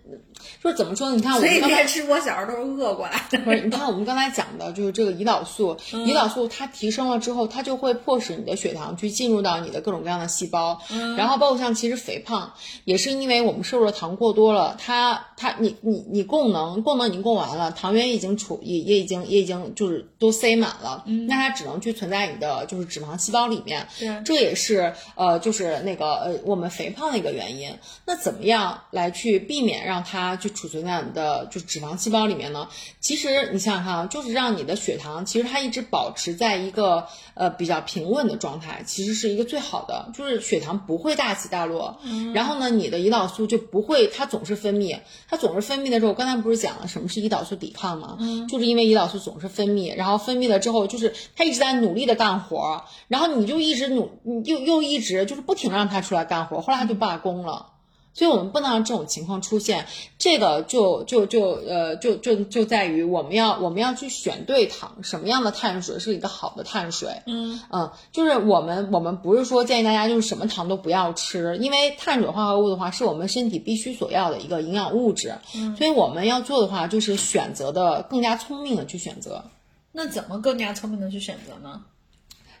[0.63, 1.17] 就是怎么说呢？
[1.17, 3.37] 你看我所以们刚才练吃播小时候都是饿过来的。
[3.39, 10.79] 不是，你看我们刚才讲的，就是这个胰岛素，胰岛素它提升了之后，它就会迫使你的血糖去进入到你的各种各样的细胞，
[11.17, 12.53] 然后包括像其实肥胖
[12.85, 27.71] 也是因为我们摄入的糖过多了，它它你你你供能供能已经供完了，糖原已经储也也已经也已经就是都塞满了，那它只能去存在你的就是脂肪细胞里面，对这也是呃就是那个呃我们肥胖的一个原因。
[28.05, 32.67] 那怎么样来去避免让它去储存在你的就脂肪细胞里面呢？
[32.99, 37.07] 其实你想想看啊，就是让你的血糖其实它一直保持在一个
[37.39, 41.97] 呃比较平稳的状态，其实是一个最好的，就是血糖不会大起大落。
[42.33, 44.99] 然后呢，你的胰岛素就不会它总是分泌，
[45.29, 48.17] 它总是分泌的时候，我刚才不是讲了什么是胰岛素抵抗吗？
[48.47, 57.67] 就是因为胰岛素总是分泌，然后分泌了之后，就是它一直在努力的干活，然后你就一直努，你又又一直就是不停让它出来干活，后来它就罢工了。
[58.13, 59.85] 所以我们不能让这种情况出现，
[60.17, 75.35] 这个就就就呃就就就在于我们要我们要去选对糖，什么样的碳水是一个好的碳水，嗯嗯，就是我们我们不是说建议大家就是什么糖都不要吃，因为碳水化合物的话是我们身体必须所要的一个营养物质，
[75.77, 79.45] 所以我们要做的话就是选择的更加聪明的去选择。
[79.91, 81.81] 那怎么更加聪明的去选择呢？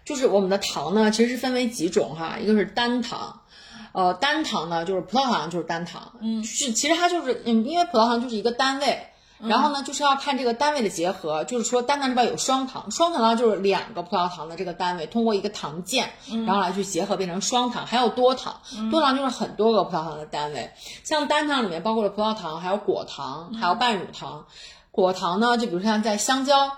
[0.05, 3.38] 就是我们的糖呢，其实是分为几种哈，一个是单糖，
[3.91, 9.05] 呃，单糖呢就是葡萄糖就是单糖，嗯，是其实它就是嗯，因为葡萄糖就是一个单位。
[9.41, 16.11] 然后呢，就是要看这个单位的结合，就是说单糖这边有双糖，双糖呢就是两个葡萄糖的这个单位，通过一个糖键，
[16.45, 18.59] 然后来去结合变成双糖，还有多糖，
[18.91, 20.69] 多糖就是很多个葡萄糖的单位。
[21.05, 24.45] 像单糖里面包括了葡萄糖，还有果糖，还有半乳糖。
[24.91, 26.73] 果糖呢，就比如像在香蕉。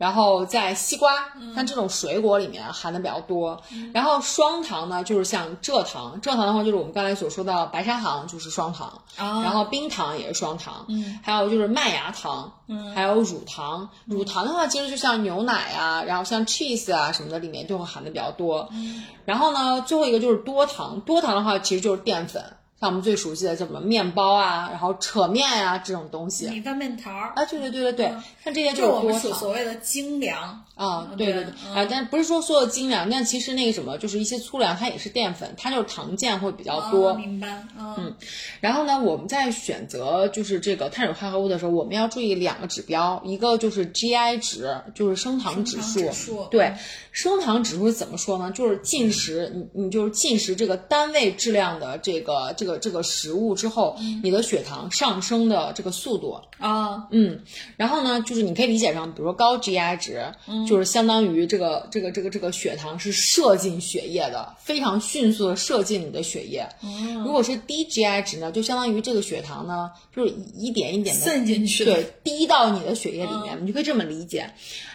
[0.00, 1.12] 然后在西瓜，
[1.54, 3.60] 像这种水果里面含的比较多。
[3.92, 9.02] 然后双糖呢，就是像蔗糖，蔗糖的话就是我们刚才所说的白砂糖，就是双糖。
[9.18, 10.86] 啊然后冰糖也是双糖。
[10.88, 13.90] 嗯，还有就是麦芽糖，嗯，还有乳糖。
[14.06, 18.66] 乳糖的话，其实就像牛奶啊，然后像 cheese 啊什么的，里面就会含的比较多。
[18.72, 22.42] 嗯，然后呢，最后一个就是多糖，多糖的话其实就是淀粉。
[22.80, 28.06] 像我们最熟悉的什么面包啊，然后扯面啊这种东西米饭面条儿，啊，对对对对对，
[28.42, 30.64] 像这些就是我们所所谓的精粮。
[30.74, 37.10] 啊，嗯对对对对啊，但不是说所有精粮，但其实那个什么，就是一些粗粮，它也是淀粉，它就是糖键会比较多。
[37.10, 37.64] 哦明白。
[37.78, 38.16] 嗯
[38.60, 46.00] 然后呢，我们在选择就是这个碳水化合物的时候，我们要注意两个指标，一个就是 GI 值，就是升糖指数。
[46.00, 46.72] 指数对，
[47.12, 48.50] 升糖指数怎么说呢？
[48.50, 56.40] 就是进食，你你就是进食这个单位质量的这个这个这个食物之后，你的血糖上升的这个速度。
[56.58, 57.40] 啊，嗯，
[57.76, 60.22] 然后呢，就是你可以理解成，比如说高 GI 值，
[60.68, 66.68] 就是相当于这个这个这个这个血糖是射进血液的，非常迅速的射进你的血液。
[67.24, 74.50] 如果是低 GI 值呢，就相当于这个血糖呢，就是一点一点的渗进去对，滴到你的血液里面，你就可以这么理解。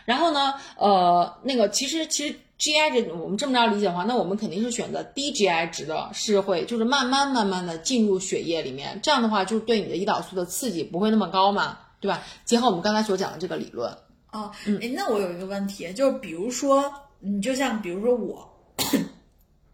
[0.05, 12.21] 然后呢，呃，那个其实其实 GI 这我们这么着理解的话，那我们肯定是选择低 GI 值的，是会就是慢慢慢慢的进入血液里面，这样的话就是对你的胰岛素的刺激不会那么高嘛，对吧？
[12.45, 13.91] 结合我们刚才所讲的这个理论，
[14.31, 18.47] 哦，哎，那我有一个问题，就是比如说，你就像比如说我，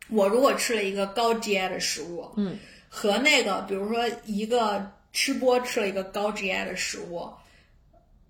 [0.10, 2.58] 我如果吃了一个高 GI 的食物，嗯，
[2.89, 7.30] 和那个比如说一个吃播吃了一个高 GI 的食物，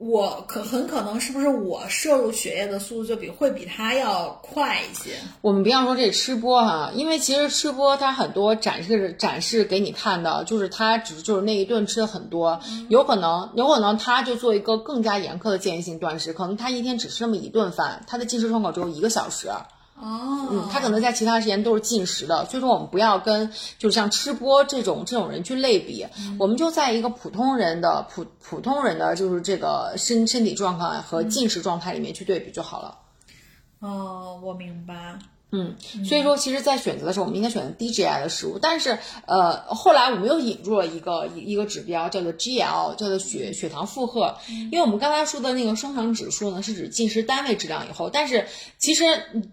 [0.03, 5.11] 我可很可能是不是我摄入血液的速度就比会比他要快一些？
[5.41, 12.59] 我们不要说这吃播哈，因为其实吃播它很多展示展示给你看的，就是他只是就是那一顿吃的很多，
[12.89, 19.51] 有可能有可能他就做一个更加严苛的间歇性断食，可能他一天只吃那么一顿饭，他的进食窗口只有一个小时。
[20.01, 26.07] 哦，嗯，他可能在其他时间都是进食的，所以说我们不要跟就是像吃播这种这种人去类比，
[26.39, 32.97] 我们就在一个普通人的普普通人的就是这个身身体状况和进食状态里面去对比就好了。
[33.79, 35.19] 哦，我明白。
[35.53, 38.57] 嗯，所以说，其实，在选择的时候，我们应该选择低 GI 的食物。
[38.57, 44.37] 但是，呃，后来我们又引入了一个一一个指标，叫做 GL，叫做血血糖负荷。
[44.47, 49.51] 因为我们刚才说的那个升糖指数呢，是指进食单位质量以后，但是其实嗯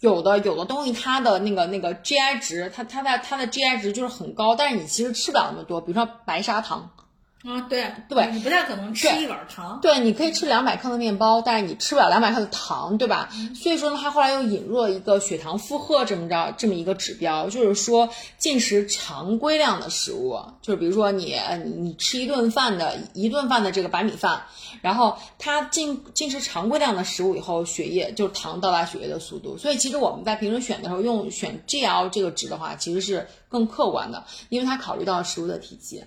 [0.00, 5.80] 有的有的东西它的那个那个 GI 值，它它的它的 GI 值就是很高，但是你其实吃不了那么多。
[5.80, 6.90] 比如说白砂糖，
[7.44, 9.78] 啊，对对你不太可能吃一碗糖。
[9.80, 13.28] 对，你可以吃两百克的面包，但是你吃不了两百克的糖，对吧？
[13.54, 24.42] 所以说呢，他后来又引入了一个血糖负荷这么着这么一个指标，就是说进食常规量的食物，就是比如说你呃你你吃一顿饭的一顿饭的这个白米饭，
[24.82, 29.56] 然后它进进食常规量的食物以后，血液就是糖到达血液的速度。
[29.56, 36.02] 所以其实我们在平时选的时候用选 GL 这个值的话，其实是更客观的，因为它考虑到食物的体积。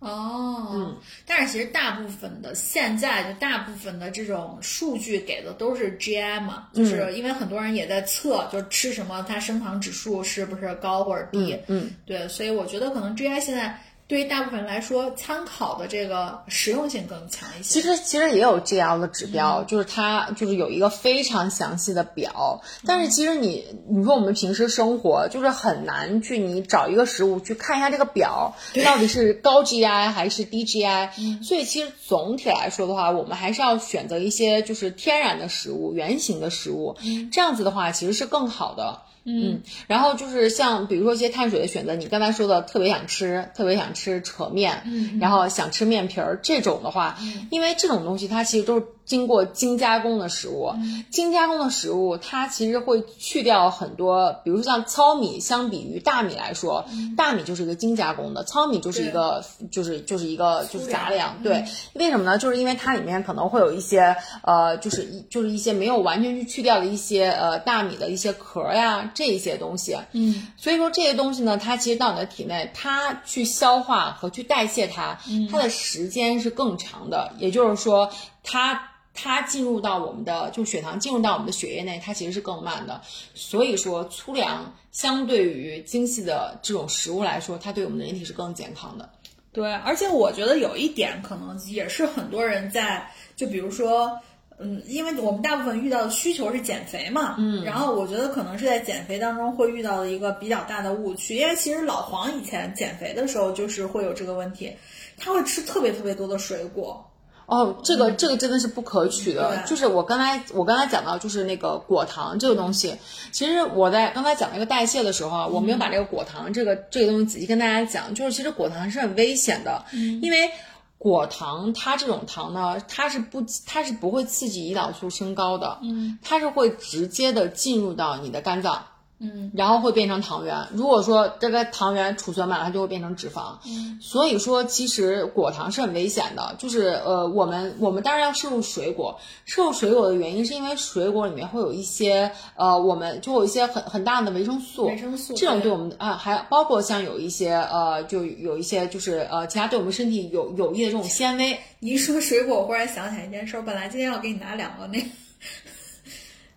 [0.00, 13.78] 哦，嗯，但是其实大部分的现在就大部分的这种数据给的都是 GI 嘛，就是因为很多人也在测，就是吃什么它升糖指数是不是高或者低，嗯，对，所以我觉得可能 GI 现在。
[14.06, 17.80] 对于大部分人来说，参考的这个实用性更强一些。
[17.80, 22.62] 其实其实也有 GL 的指标，就是它就是有一个非常详细的表。
[22.86, 31.42] 但是其实你你说我们平时生活就是很难去你找一个食物去看一下这个表到底是高 GI 还是低 GI。
[31.42, 36.96] 所以其实总体来说的话，我们还是要选择一些就是天然的食物、原形的食物，
[37.32, 39.00] 这样子的话其实是更好的。
[39.26, 47.16] 嗯，然后就是像比如说一些碳水的选择，你刚才说的特别想吃，特别想吃扯面，嗯，然后想吃面皮儿这种的话，
[47.50, 48.86] 因为这种东西它其实都是。
[49.04, 50.72] 经过精加工的食物，
[51.10, 56.84] 精加工的食物，它其实会去掉很多，比如说像糙米，相比于大米来说，
[57.16, 61.36] 大米就是一个精加工的，糙米就是一个，就是就是一个就是杂粮。
[61.42, 62.38] 对，为什么呢？
[62.38, 69.96] 就是因为它里面可能会有一些，呃，就是一就是一些没有完全去去掉的一些，呃，大米的一些壳呀，这些东西。
[70.12, 75.18] 嗯，所以说这些东西呢，它其实到你的体内，它去消化和去代谢它，
[75.50, 77.34] 它的时间是更长的。
[77.38, 78.10] 也就是说，
[78.42, 78.93] 它。
[79.14, 83.00] 它进入到我们的，就血糖进入到我们的血液内，它其实是更慢的。
[83.32, 89.08] 所以说，粗粮相对于精细的这种食物来说，它对我们的人体是更健康的。
[89.52, 94.18] 对，而且我觉得有一点可能也是很多人在，就比如说，
[94.58, 104.72] 嗯，因为我们大部分遇到的需求是减肥嘛，嗯，然后我觉得可能是在减肥当中会遇到的一个比较大的误区，因为其实老黄以前减肥的时候就是会有这个问题，
[105.16, 107.08] 他会吃特别特别多的水果。
[107.46, 109.62] 哦，这个这个真的是不可取的。
[109.66, 112.96] 就是我刚才我刚才讲到，就是那个果糖这个东西，
[113.32, 118.14] 其实我在刚才讲那个代谢的时候啊，我没有把这个果糖这个这个东西仔细跟大家讲。
[118.14, 120.50] 就是其实果糖是很危险的，因为
[120.96, 128.84] 果糖它这种糖呢，它是不它是不会刺激胰岛素升高的，嗯，它是会直接的进入到你的肝脏。
[129.24, 130.56] 嗯，然后会变成糖原。
[130.72, 133.56] 如果说这个糖原储存满了，它就会变成脂肪。
[133.66, 136.54] 嗯，所以说其实果糖是很危险的。
[136.58, 144.86] 就是呃，我们我们当然要摄入水果，摄入水果的原因是因为水果里面会有一些呃，我们就有一些很很大的维生素。
[144.86, 151.58] 维生素这种对我们啊，还包括像有一些呃，就有一些就是呃，其他对我们身体有有益的这种纤维。
[151.78, 154.98] 你一说水果，我忽然想起来一件事，本来今天要给你拿两个那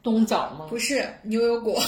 [0.01, 0.65] 冬枣吗？
[0.71, 1.81] 不是牛油果。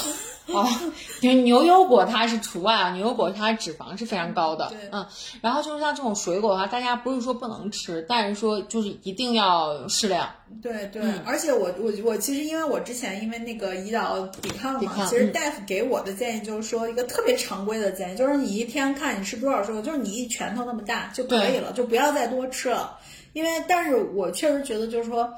[0.54, 0.68] 哦
[1.22, 5.06] 牛牛油果它是除外啊，牛油果它脂肪是非常高的，嗯，
[5.42, 10.30] 然后就是像这种水果的话，大家不是说不能吃，但是说就是一定要适量。
[10.62, 22.98] 对对，而且我我我其实因为我之前因为那个胰岛抵抗嘛，其实大夫给我的建议就是说一个特别常规的建议，就是你一天看你吃多少水果，就是你一拳头那么大就可以了，就不要再多吃了。
[23.34, 25.32] 因为但是我确实觉得就是说。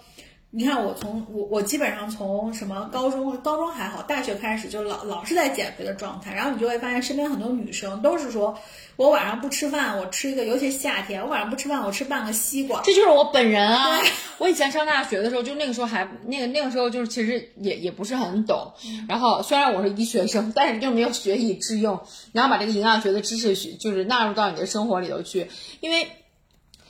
[0.54, 8.60] 你看，我从我我基本上从什么高中高中还好，大学开始就老老是在减肥的状态，然后你就会发现身边很多女生都是说，
[8.98, 12.82] 我晚上不吃饭，我吃一个，尤其夏天，我晚上不吃饭，我吃半个西瓜。
[12.84, 14.02] 这就是我本人啊！
[14.40, 18.74] 我以前上大学的时候，就那个时候还那个那个时候就是其实也也不是很懂，
[19.08, 22.02] 然后虽然我是医学生，但是就没有学以致用，
[22.34, 26.10] 然后把这个营养学的知识就是纳入到你的生活里头去，因为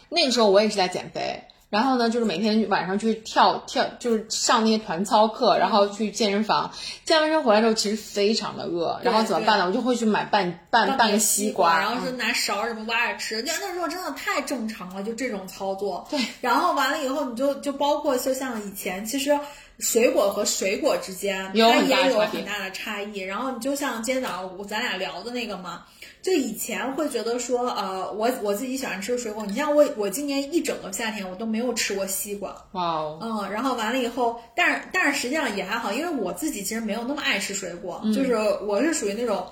[0.10, 1.44] 那个时候我也是在减肥。
[1.72, 6.70] 然后呢，就是每天晚上去跳跳，就是上那些团操课，然后去健身房。
[7.06, 9.66] 健完身回来之后，其实非常的饿，然后怎么办呢？
[9.66, 13.42] 我就会去买半半半个西瓜，然后是拿勺什么挖着吃。
[13.44, 16.06] 那那时候真的太正常了，就这种操作。
[16.10, 16.20] 对。
[16.42, 19.40] 然后完了以后，你就就包括就像以前，其实
[19.80, 23.20] 水果和水果之间它也有很大的差异。
[23.20, 25.86] 然后你就像今天早上咱俩聊的那个嘛。
[26.22, 29.46] 就以前会觉得说，呃，我我自己喜欢吃水果。
[29.46, 32.56] 你像我，我今年一整个夏天我都没有吃过西瓜。
[32.74, 33.20] 哇哦。
[33.22, 38.36] 嗯，然后完了以后，但是但是实际上也还好，因为我自己其实没有那么爱吃水果，就是
[38.68, 39.46] 我是属于那种，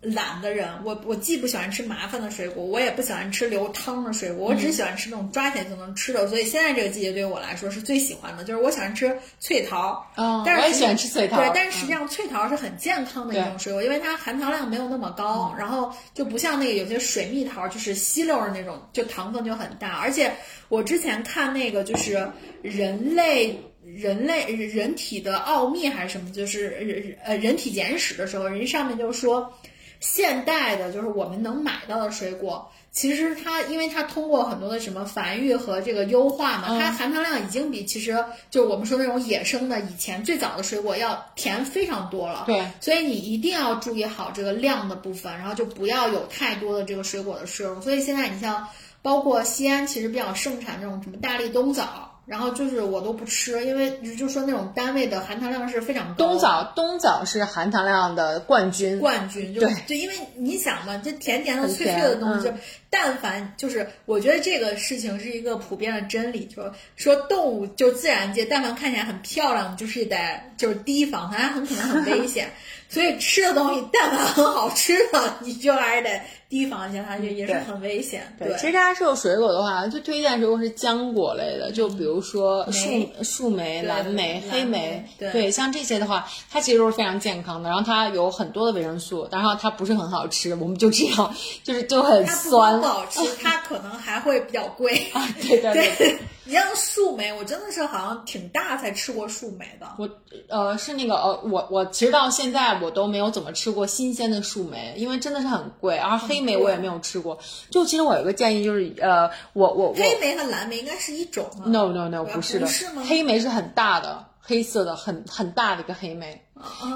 [0.00, 6.26] 懒的人，我我既不喜欢吃麻烦的水果，我也不喜欢吃流汤的水果，我只喜欢吃那种抓起来就能吃的。
[6.26, 10.04] 所以现在这个季节对于我来说是最喜欢的，就是我喜欢吃脆桃。
[10.16, 11.36] 嗯，但是我也喜欢吃脆桃。
[11.36, 19.98] 对，但是实际上脆桃是很健康的一种水果，因为它含糖量没有那么高，然后就不像那个有些水蜜桃就是稀溜的那种，就糖分就很大。
[19.98, 20.32] 而且
[20.68, 22.28] 我之前看那个就是
[22.62, 23.60] 人类。
[23.96, 26.30] 人类人体的奥秘还是什么？
[26.30, 29.52] 就是人呃人体简史的时候，人家上面就说，
[30.00, 38.16] 现代的就是我们能买到的水果，其实它因为它通过很多的什么繁育和这个优化嘛，它含糖量已经比其实
[38.50, 42.44] 就是我们说那种野生的以前最早的水果要甜非常多了。
[42.46, 47.80] 对，所以你一定要注意好这个量的部分，然后就不要有太多的这个水果的摄入。
[47.80, 48.68] 所以现在你像
[49.02, 52.07] 包括西安，其实比较盛产这种什么大力冬枣。
[52.28, 56.14] 然后就是我都不吃，因为就说那种单位的含糖量是非常高。
[56.14, 59.00] 冬枣，冬枣是含糖量的冠军。
[59.00, 62.52] 冠军，对，就因为你想嘛，这甜甜的、脆脆的东西，
[62.90, 66.62] 但凡就是我觉得这个事情是一个普遍的真理，就
[66.96, 70.16] 说动物就自然界，但凡看起来很漂亮，就是得
[70.56, 72.50] 就是提防它，很可能很危险。
[72.90, 78.22] 所以吃的东西，但凡很好吃的，你就还是得提防一下，它就也是很危险。
[78.38, 82.88] 对，其实大家说水果的话，最推荐水果是浆果类的，就比如说树
[83.22, 87.68] 树莓、蓝莓、黑莓，对，像这些的话，它其实都是非常健康的。
[87.68, 92.77] 然后它有很多的维生素，然后它不是很好吃，我们就这样，就是就很酸。
[92.80, 95.28] 不好吃，它可能还会比较贵啊。
[95.40, 96.18] 对 对对。
[96.44, 99.86] 你像树莓，我真的是好像挺大才吃过树莓的。
[99.98, 100.08] 我
[100.48, 105.98] 呃是那个呃我我其实到现在我都没有怎么吃过新鲜的树莓，因为真的是很贵。
[105.98, 107.38] 而黑莓我也没有吃过。
[107.70, 113.04] 就其实我有个建议就是呃我我我黑莓和蓝莓应该是一种吗？No No No 不是的，是吗？
[113.06, 116.42] 黑莓是很大的黑色的很很大的一个黑莓。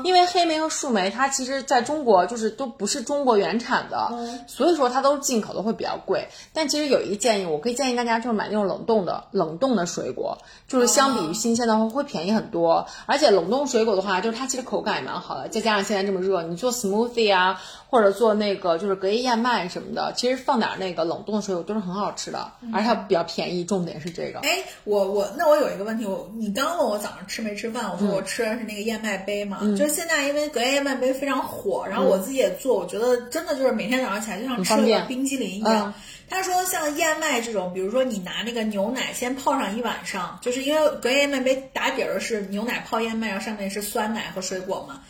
[0.04, 4.10] 因为黑莓和树莓，它其实在中国就是都不是中国原产的，
[4.46, 6.28] 所以说它都是进口的，会比较贵。
[6.52, 12.86] 但其实有一个建议，我可以建议大家就是买那种冷冻的冷冻的水果，就是相比于新鲜的话会便宜很多。
[13.06, 23.62] 而且冷冻水果的话，就是它其实口感也蛮好的，再加上现在这么热，你做 smoothie 啊，或者做那个就是隔夜燕麦什么的，其实放点那个冷冻的水果都是很好吃的，而且它比较便宜。
[23.62, 24.40] 重点是这个。
[24.40, 29.51] 哎，我我那我有一个问题，我你刚问我早上吃没吃饭，我说我吃的是那个燕麦杯。
[29.76, 35.92] 就是现在，因为隔夜燕麦杯非常火，然后我自己也做，我觉得真的就是每天早上起来就像吃了个冰激凌一样。
[36.28, 45.02] 他说像燕麦这种，比如说你拿那个牛奶先泡上一晚上，就是因为隔夜燕麦杯打底儿是牛奶泡燕麦，然后上面是酸奶和水果嘛，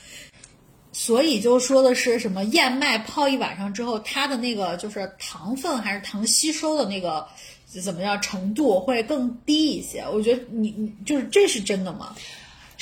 [0.90, 7.24] 所以就说的是什么燕麦泡一晚上之后，它的那个就是糖分还是糖吸收的那个
[7.84, 10.04] 怎么样程度会更低一些。
[10.12, 12.16] 我觉得你你就是这是真的吗？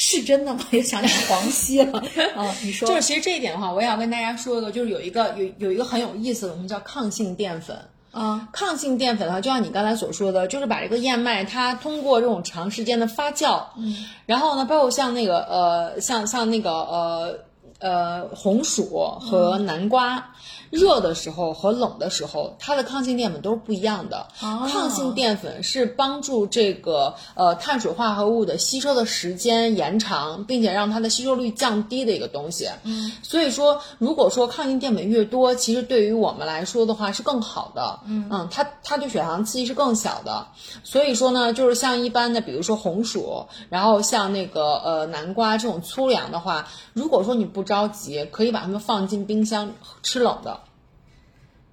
[0.02, 0.60] 是真的吗？
[0.72, 2.02] 又想起黄西了
[2.34, 2.50] 啊！
[2.64, 7.76] 你说，就是其实这一点的话，我也要跟大家说一个，就是有一个有有一个很有意思的东西叫抗性淀粉
[8.10, 8.48] 啊。
[8.50, 17.38] 抗性淀粉的话，就像你刚才所说的，就是把这个燕麦它通过这种长时间的发酵，嗯，然后呢，包括像那个呃，像像那个呃
[17.80, 18.86] 呃红薯
[19.20, 20.32] 和南瓜。
[20.70, 24.28] 热的时候和冷的时候，它的抗性淀粉都是不一样的。
[24.40, 32.68] 抗性淀粉是帮助这个呃碳水化合物的吸收的时间延长，并且让它的吸收率降低的一个东西。
[32.84, 37.98] 嗯，所以说，如果说抗性淀粉越多，其实对于我们来说的话是更好的。
[38.06, 40.46] 嗯嗯，它它对血糖刺激是更小的。
[40.84, 49.72] 所以说呢，就是像一般的，比如说红薯，然后像那个呃南瓜这种粗粮的话，如果说你不着急，可以把它们放进冰箱
[50.04, 50.59] 吃冷的。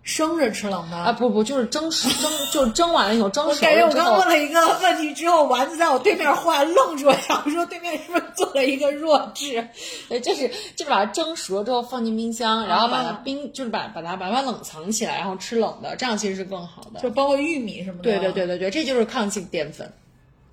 [0.08, 9.68] 生着吃冷的啊不不就是蒸熟蒸 就是蒸完了以后蒸熟我感觉我刚问了一个问题之后，丸子在我对面忽然愣住了， 想说对面是不是做了一个弱智？
[10.08, 10.48] 对，就是
[10.78, 17.02] 就是把它蒸熟了之后放进冰箱，然后把它冰就是把把它把它冷藏起来，然后吃冷的，这样其实是更好的。
[17.02, 18.04] 就包括玉米什么的。
[18.04, 19.92] 对对对对对，这就是抗性淀粉。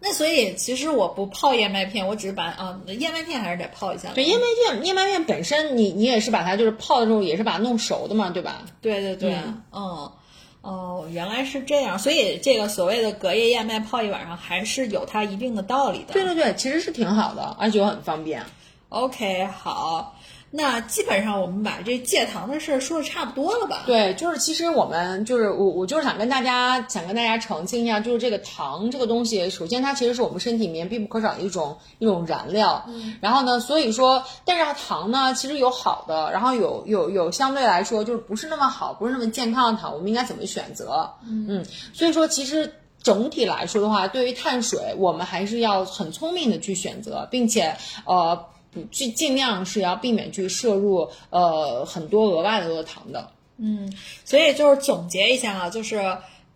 [0.07, 4.11] 那所以其实我不泡燕麦片，我只是把啊燕麦片还是得泡一下。
[4.15, 4.45] 对，燕麦
[4.77, 8.63] 片燕麦片本身你你也是把它就是泡的时候也是把它弄熟的嘛，对吧？
[8.83, 9.35] 对对对，
[9.73, 10.13] 嗯，
[10.61, 16.13] 哦，原来是这样，所以这个所谓的隔夜燕麦泡一晚上还是有它一定的道理的。
[16.13, 18.43] 对对对，其实是挺好的，而且又很方便。
[18.91, 20.14] OK，好。
[20.57, 23.83] 那基本上我们把这戒糖的事儿说的差不多了吧？
[23.87, 32.85] 对，就是其实我们就是我我就是想跟大家想跟大家澄清一下，就是这个糖这个东西，首先它其实是我们身体里面必不可少的一种一种燃料。
[32.87, 33.17] 嗯。
[33.21, 41.11] 然后呢，所以说，但是糖呢，其实有好的，然后有有有相对来说就是不是那么好，不是那么健康的糖，我们应该怎么选择？
[41.29, 41.67] 嗯嗯。
[41.93, 48.47] 所以说，其实整体来说的话，对于碳水，我们还是要很聪明的去选择，并且呃。
[48.75, 53.31] 不尽尽量是要避免去摄入呃很多额外的多糖的。
[53.57, 53.91] 嗯，
[54.25, 56.03] 所以就是总结一下啊，就是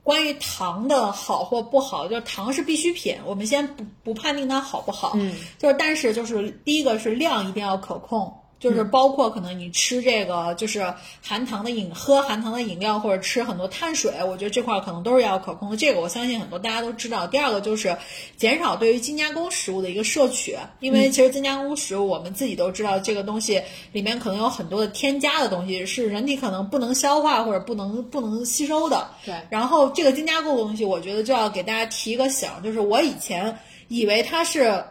[0.03, 8.33] 关于糖的好或不好，就是糖是必需品，我们先不不判定它好不好，嗯，就是但是就是第一个是量一定要可控。
[8.59, 10.93] 就是包括可能你吃这个就是
[11.23, 15.77] 含糖的饮喝含糖的饮料或者吃很多碳水，我觉得这块可能都是要可控的。
[15.77, 17.27] 这个我相信很多大家都知道。
[17.27, 17.97] 第二个就是
[18.37, 29.09] 减少对于精加工食物的一个摄取，因为其实精加工食物我们自己都知道，这个东西里面可能有很多的添加的东西，是人体可能不能消化或者不能不能吸收的。
[29.25, 29.35] 对。
[29.51, 33.57] 然后这个精加工的东西，我觉得就要给大家提一个醒，就是我以前
[33.87, 34.83] 以为它是。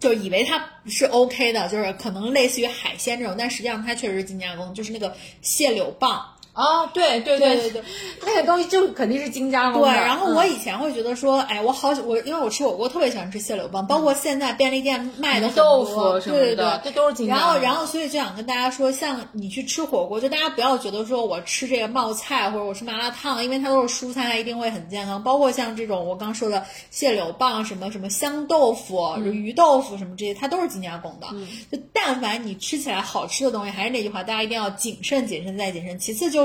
[0.00, 6.31] 就以为它是 OK 的，就是可能类似于海鲜这种，但实际上它确实是精加工，就是那个蟹柳棒。
[6.52, 7.82] 啊，对对对对对，
[8.26, 9.88] 那个东西就肯定是精加工的。
[9.88, 17.42] 对，然后我以前会觉得说，哎，我好我因为我吃火锅特别喜欢吃蟹柳棒，包括现在便利店卖的豆腐什么的，对对对，这都是精加工。
[17.42, 25.22] 然后然后所以就想跟大家说，像你去吃火锅，就大家不要觉得说我吃这个冒菜或者我吃麻辣烫，因为它都是蔬菜，它一定会很健康。
[25.22, 31.28] 包括像这种我刚说的蟹柳棒，什么什么香豆腐、鱼豆腐什么这些，它都是精加工的。
[31.70, 35.98] 就但凡你吃起来好吃的东西，还是那句话，大家一定要谨慎、谨慎再谨慎。
[35.98, 36.41] 其次就是。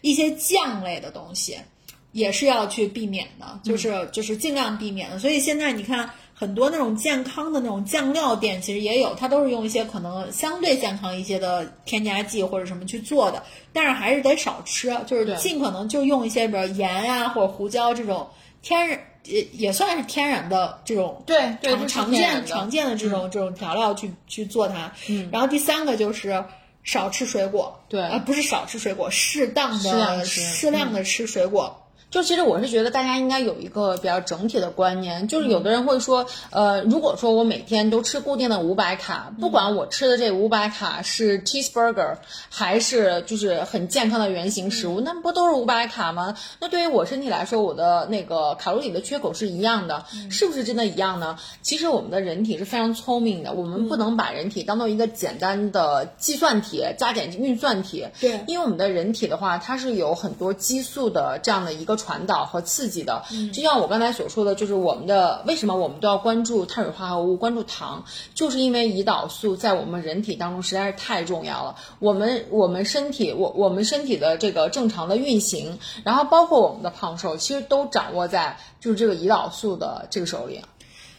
[0.00, 1.58] 一些酱类的东西，
[2.12, 5.18] 也是要去避免的，就是就是尽量避免的。
[5.18, 18.24] 所以现在你看很多那种健康的那种酱料店，其实也有，它都是用一些可能相对健康一些的添加剂或者什么去做的，但是还是得少吃，就是尽可能就用一些比如盐啊或者胡椒这种
[18.62, 24.92] 天然也也算是天然的这种对常常见常见的这种这种调料去去做它。
[25.08, 26.44] 嗯，然后第三个就是。
[26.84, 31.87] 少吃水果，对，呃，不是少吃水果，适当的、适量的吃水果。
[32.10, 42.16] 就其实我是觉得大家应该有一个比较整体的观念，就是有的人会说，呃，如果说我每天都吃固定的五百卡，不管我吃的这五百卡是 cheeseburger
[42.48, 46.34] 还是就是很健康的原型食物，那不都是五百卡吗？
[46.60, 51.38] 那对于我身体来说，我的那个卡路里的缺口是一样的，是不是真的一样呢？
[51.60, 58.06] 其实我们的人体是非常聪明的，我们不能把人体当做一个简单的计算题、加减运算题。
[58.18, 61.97] 对，因为我们的人体的话，它是有很多激素的这样的一个。
[61.98, 63.22] 传导和刺激的，
[63.52, 71.76] 就像我刚才所说的，就是我们的为什么我们都要关注碳水化合物，关注糖，就是因为胰岛素在我们人体当中实在是太重要了。
[71.98, 80.62] 我们我们身体，我我们身体的这个正常的运行，然后包括我们的胖瘦，其实都掌握在就是这个胰岛素的这个手里。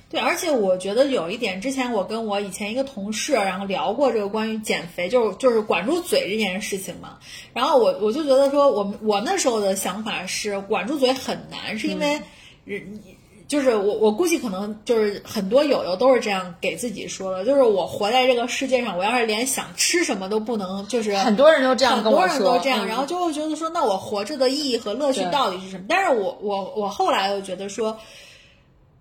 [0.09, 7.19] 对，而且我觉得有一点，之前我跟我以前一个同事，然后聊过这个关于减肥，就是就是管住嘴这件事情嘛。
[7.53, 12.19] 然后我我就觉得说，我们我那时候的想法是管住嘴很难，是因为
[12.65, 12.99] 人
[13.47, 25.85] 就是我我估计可能就是很多友友都是这样给自己说的，就是我活在这个世界上，我要是连想吃什么都不能，就是很多人都这样很多人都这样，然后就会觉得说，那我活着的意义和乐趣到底是什么？
[25.87, 27.95] 但是我我我后来又觉得说，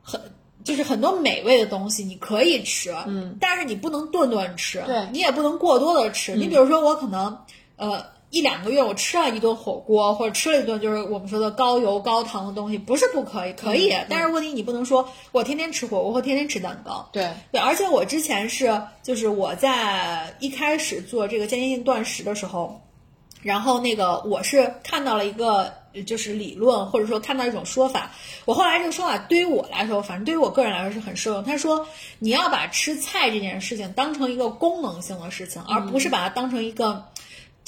[0.03, 0.21] 很。
[0.65, 6.35] 就是很多美味的东西你可以吃，嗯，但是你不能顿顿吃，对，你也不能过多的吃。
[6.35, 7.39] 你比如说，我可能
[7.77, 17.31] 呃一两个月我吃了一顿火锅，或者吃了一顿就是我们说的高油高糖的东西，不是不可以，可以，但是问题你不能说我天天吃火锅或天天吃蛋糕，对。
[17.51, 17.61] 对。
[17.61, 22.79] 而且我之前是就是我在一开始做这个间歇性断食的时候，
[23.43, 25.72] 然后那个我是看到了一个。
[26.07, 28.12] 就是理论，或者说看到一种说法，
[28.45, 31.43] 我后来这个说法对于我来说，反正对于我个人来说是很受用。
[31.43, 31.89] 他说，
[32.20, 37.05] 你要把吃菜这件事情当成一个功能性的事情，而不是把它当成一个。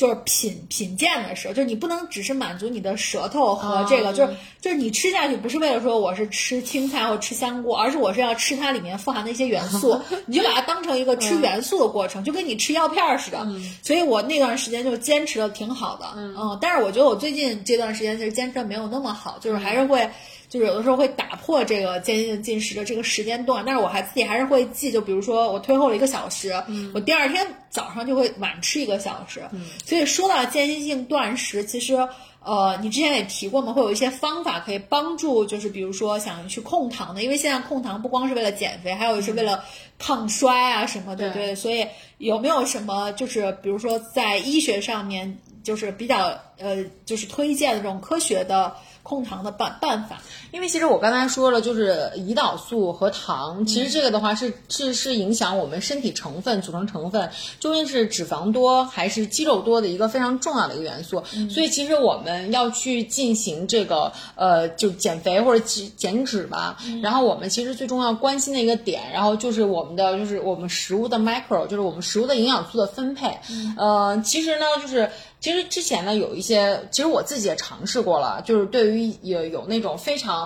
[0.01, 13.47] 就是品品鉴的时候，就是你不能只是满足你的舌头和这个，就是就是你吃下去不是为了说我是吃青菜或吃香菇，而是我是要吃它里面富含的一些元素， 你就把它当成一个吃元素的过程，就跟你吃药片似的。
[13.83, 20.09] 所以我那段时间就坚持的挺好的，嗯，但是我觉得我最近这段时间其实坚持的没有那么好，就是还是会。
[20.51, 26.53] 就是有的时候会打破这个间歇性进食的这个时间段，但是我还自己还是会记，就比如说我推后了一个小时，
[26.93, 29.43] 我第二天早上就会晚吃一个小时。
[29.87, 31.97] 所以说到间歇性断食，其实
[32.43, 39.63] 呃，你之前也提过嘛，会有一些方法可以帮助，就是比如说想去控糖的，因为现在控糖不光是为了减肥，还有是为了
[39.99, 41.55] 抗衰啊什么的，对。
[41.55, 41.87] 所以
[42.19, 45.39] 有没有什么就是比如说在医学上面？
[45.63, 50.17] 就是比较呃，就是推荐的这种科学的控糖的办办法。
[50.53, 57.31] 因为其实我刚才说了，就是胰岛素和糖，其实这个的话是是是影响我们身体成分组成成分
[57.61, 61.23] 究竟是脂肪多还是肌肉多的一个非常重要的一个元素。
[61.49, 66.77] 所以其实我们要去进行这个呃，就减肥或者减减脂吧。
[67.03, 73.39] 然后我们其实最重要关心的一个点，然后就是我们的就是我们食物的 micro，就是我们食物的营养素的分配。
[73.77, 80.40] 呃，其实呢，就是其实之前呢有一些，其实我自己也尝试过了，就是对于有有那种非常。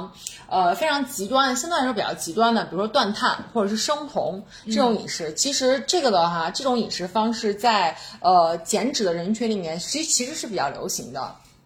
[0.48, 11.20] 呃，非常极端，相对来说比较极端的，比如说断碳或者是生酮这种饮食，其实这个的哈，这种饮食方式在呃减脂的人群里面，其实其实是比较流行的，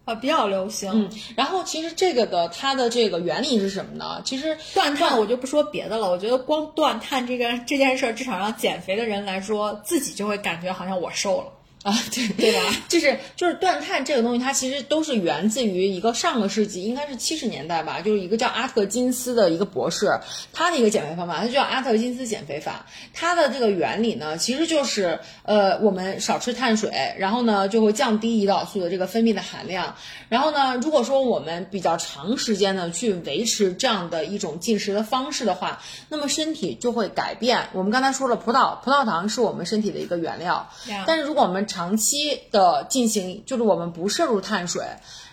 [0.05, 0.91] 啊，比较流行。
[0.93, 4.21] 嗯，然后其实这个的它的这个原理是什么呢？
[4.25, 11.47] 其实断碳我就不说别的了，我觉得光断碳这个这件事儿，至少让减肥的人来说，自己就会感觉好像我瘦了。
[11.83, 12.75] 啊，对对吧？
[12.89, 20.19] 就是就是断碳这个东西，它其实都是源自于一个上个世纪，应该是七十年代吧，就是一个叫阿特金斯的一个博士，
[20.51, 22.85] 他的一个减肥方法，它叫阿特金斯减肥法。
[23.13, 29.95] 它的这个原理呢，其实就是呃，我们少吃碳水，然后呢就会降低胰岛素的这个分泌的含量。
[30.27, 37.69] 然后呢，如果说我们比较长时间的去维持这样的一种进食的方式的话，那么身体就会改变。
[37.71, 40.69] 我们刚才说了，葡萄葡萄糖是我们身体的一个原料，
[41.07, 44.83] 但是如果我们长期的进行，就是我们不摄入碳水，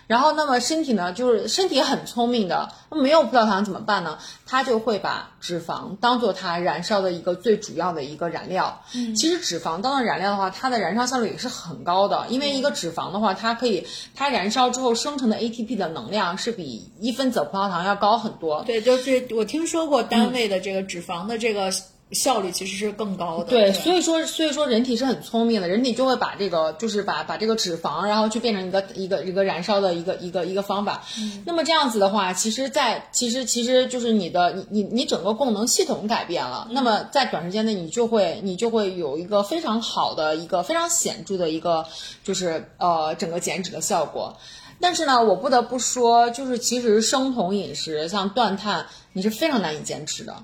[0.07, 4.17] 然后那么身体呢，就是身体很聪明的，那没有葡萄糖怎么办呢？
[4.45, 8.81] 它就会把脂肪当做它燃烧的一个最主要的一个燃料。
[8.95, 13.85] 嗯，其实脂肪当做燃料的话，它的燃烧效率也是很高的，因为一个脂肪的话，它可以
[14.15, 18.63] 它燃烧之后生成的 ATP 的能量是比一分子葡萄糖要高很多。
[18.63, 21.69] 对，就是我听说过单位的这个脂肪的这个。
[22.11, 23.45] 效率其实是更高的。
[23.45, 31.03] 对，所以说，所以说人体是很聪明的，人体就会把这个，就是把把这个脂肪，然后去变成一个一个一个燃烧的一个一个一个方法。
[31.45, 41.85] 那么这样子的话，其实，在其实其实就是你的你你你整个功能系统改变了，那么在短时间内你就会你就会有一个非常好的一个非常显著的一个
[42.23, 44.37] 就是呃整个减脂的效果。
[44.79, 50.35] 但是呢，我不得不说，就是其实生酮饮食像断碳，你是非常难以坚持的。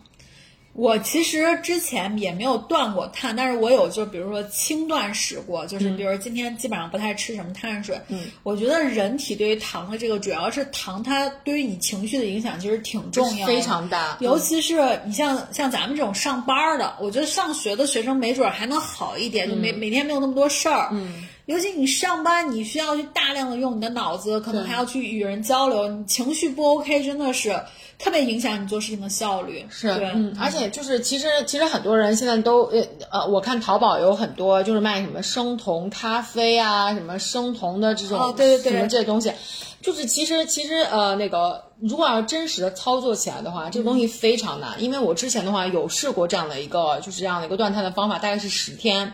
[0.73, 7.99] 我其实之前也没有断过碳，但是我有就比如说轻断食过，就是比如说今天基本上不太吃什么碳水。
[8.07, 14.17] 嗯，我觉得人体对于糖的这个，主要是糖它对于你情绪的影响其实挺重要，非常大。
[14.19, 20.89] 尤其是你像像咱们这种上班的，我觉得上学的学生没准还能好一点，就每每天没有那么多事儿。
[20.91, 27.59] 嗯，尤其你上班，你需要去大量的用你的脑子，可能还要去与人交流，你情绪不 OK，真的是。
[27.99, 39.31] 特别影响你做事情的效率，是，嗯，而且就是其实其实很多人现在都呃呃，我看淘宝有很多就是卖什么生酮咖啡啊，什么生酮的这种，哦，对对对，什么这些东西，
[39.79, 49.13] 就是其实其实呃那个如果要真实的操作起来的话，这个东西非常难，因为我之前的话有试过这样的一个就是这样的一个断碳的方法，大概是十天。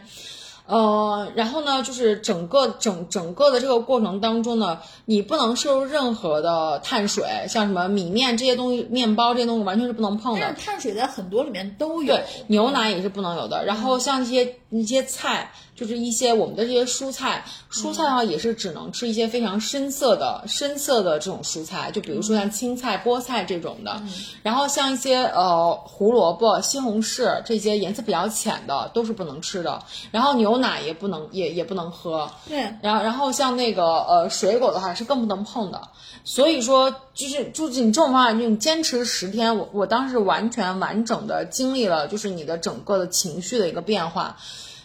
[0.69, 10.41] 呃，然后呢，就是整个整整个的这个过程当中呢，你不能摄入任何的碳水，像什么米面这些东西、面包这些东西完全是不能碰的。
[10.41, 13.65] 但是碳水在很多里面都有，对，牛奶也是不能有的。
[13.65, 15.51] 然后像一些一些菜。
[15.79, 24.03] 就是一些我们的这些蔬菜，蔬菜的话也是只能吃一些非常深色的、深色的这种蔬菜，就比如说像青菜、菠菜这种的。
[24.43, 29.81] 然后像一些呃胡萝卜、西红柿这些颜色比较浅的都是不能吃的。
[30.11, 32.29] 然后牛奶也不能也也不能喝。
[32.49, 32.73] 对。
[32.81, 35.87] 然后然后像那个呃水果的话是更不能碰的。
[36.25, 44.35] 所以说就是就是你这种方法，你坚持十天，我我当时完全完整的经历了就是你的整个的情绪的一个变化。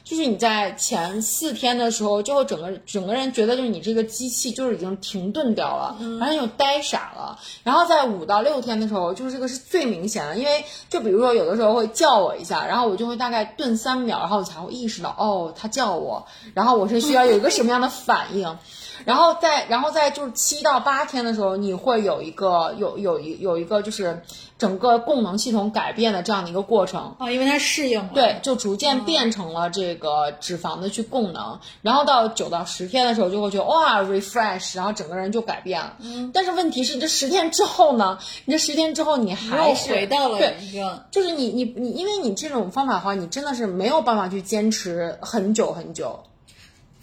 [0.04, 7.38] 就是你在前四天的时候，就会整个整个人觉得就是你这个机器就是已经停顿掉了，然后就呆傻了。
[7.62, 18.58] 然后在五到六天的时候，就是这个是最明显的，因为就比如说有的时候会叫我一下，然后我就会大概顿三秒，然后我才会意识到哦，他叫我，然后我是需要有一个什么样的反应。
[19.04, 24.22] 然后在然后在就是七到八天的时候，你会有一个有有一有一个就是
[24.56, 31.58] 整个供能系统改变的这样的一个过程啊，因为它适应了，对，就逐渐变成了这个脂肪的去供能。
[31.82, 35.96] 然后到九到十天的时候，就会觉得哇，refresh，然后整个人就改变了。
[36.00, 38.18] 嗯，但是问题是，你这十天之后呢？
[38.44, 46.20] 你这十天之后，你还是回到了一个，就是你你你，因为你这种方法的话，你真的是没有办法去坚持很久很久。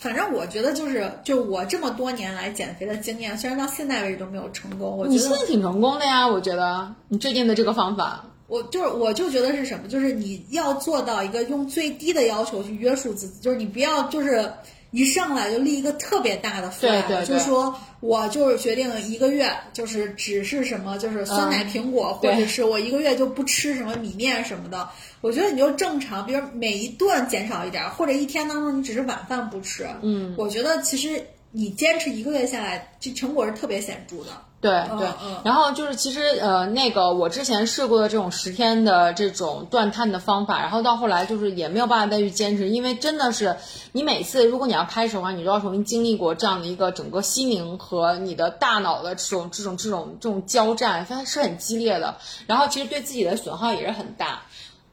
[0.02, 6.28] 反正我觉得就是，就我这么多年来减肥的经验，虽然到现在为止都没有成功，我觉得你现在挺成功的呀。
[6.28, 14.52] 我觉得你最近的这个方法，我就是我就觉得是什么，就是你要做到一个用最低的要求去约束自己，就是你不要就是
[14.92, 24.88] 一上来就立一个特别大的 flag，就说我就是决定一个月就是只是什么就是酸奶苹果，或者是我一个月就不吃什么米面什么的。
[25.22, 29.88] 我觉得你就正常，比如每一顿减少一点，或者一天当中你只是晚饭不吃。
[30.02, 34.32] 嗯，我觉得其实你坚持一个月下来，这成果是特别显著的。
[34.62, 35.08] 对对，
[35.44, 43.58] 然后就是其实呃那个我之前试过的这种十天的这种断碳的方法，然后到后来就是也没有办法再去坚持，因为真的是
[43.92, 54.44] 你每次如果你要开始的话，你都要重新经历过这样的一个整个心灵和你的大脑的这种这种这种这种交战，它是很激烈的，然后其实对自己的损耗也是很大。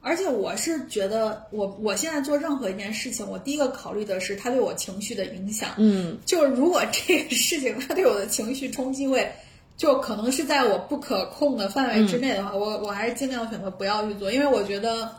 [0.00, 5.68] 而且我是觉得，我我现在做任何一件事情，我第一个考虑的是它对我情绪的影响。
[5.76, 9.30] 嗯，就是如果这个事情它对我的情绪冲击会。
[9.78, 15.10] 就可能是在我不可控的范围之内的话，我我还是尽量选择不要去做，因为我觉得，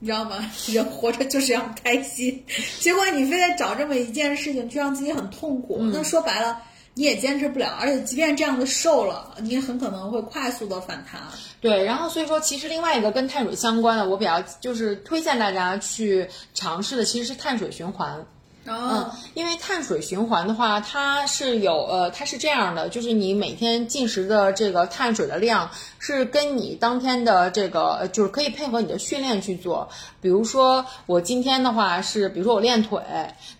[0.00, 0.44] 你知道吗？
[0.68, 2.44] 人活着就是要开心，
[2.80, 6.60] 结果你非得找这么一件事情去让自己很痛苦，那说白了
[6.94, 11.20] 你也坚持不了，而且即便这样子瘦了，你也很可能会快速的反弹。
[11.60, 18.26] 对，然后所以说，其实另外一个跟碳水相关的，我比较就是推荐大家去尝试的，其实是碳水循环。
[18.68, 25.70] 嗯，因为碳水循环的话，它是有呃，它是这样的，就是你每天进食的这个碳水的量。
[26.00, 29.88] 是跟你当天的这个，就是可以配合你的训练去做。
[30.20, 33.00] 比如说，我今天的话是，比如说我练腿，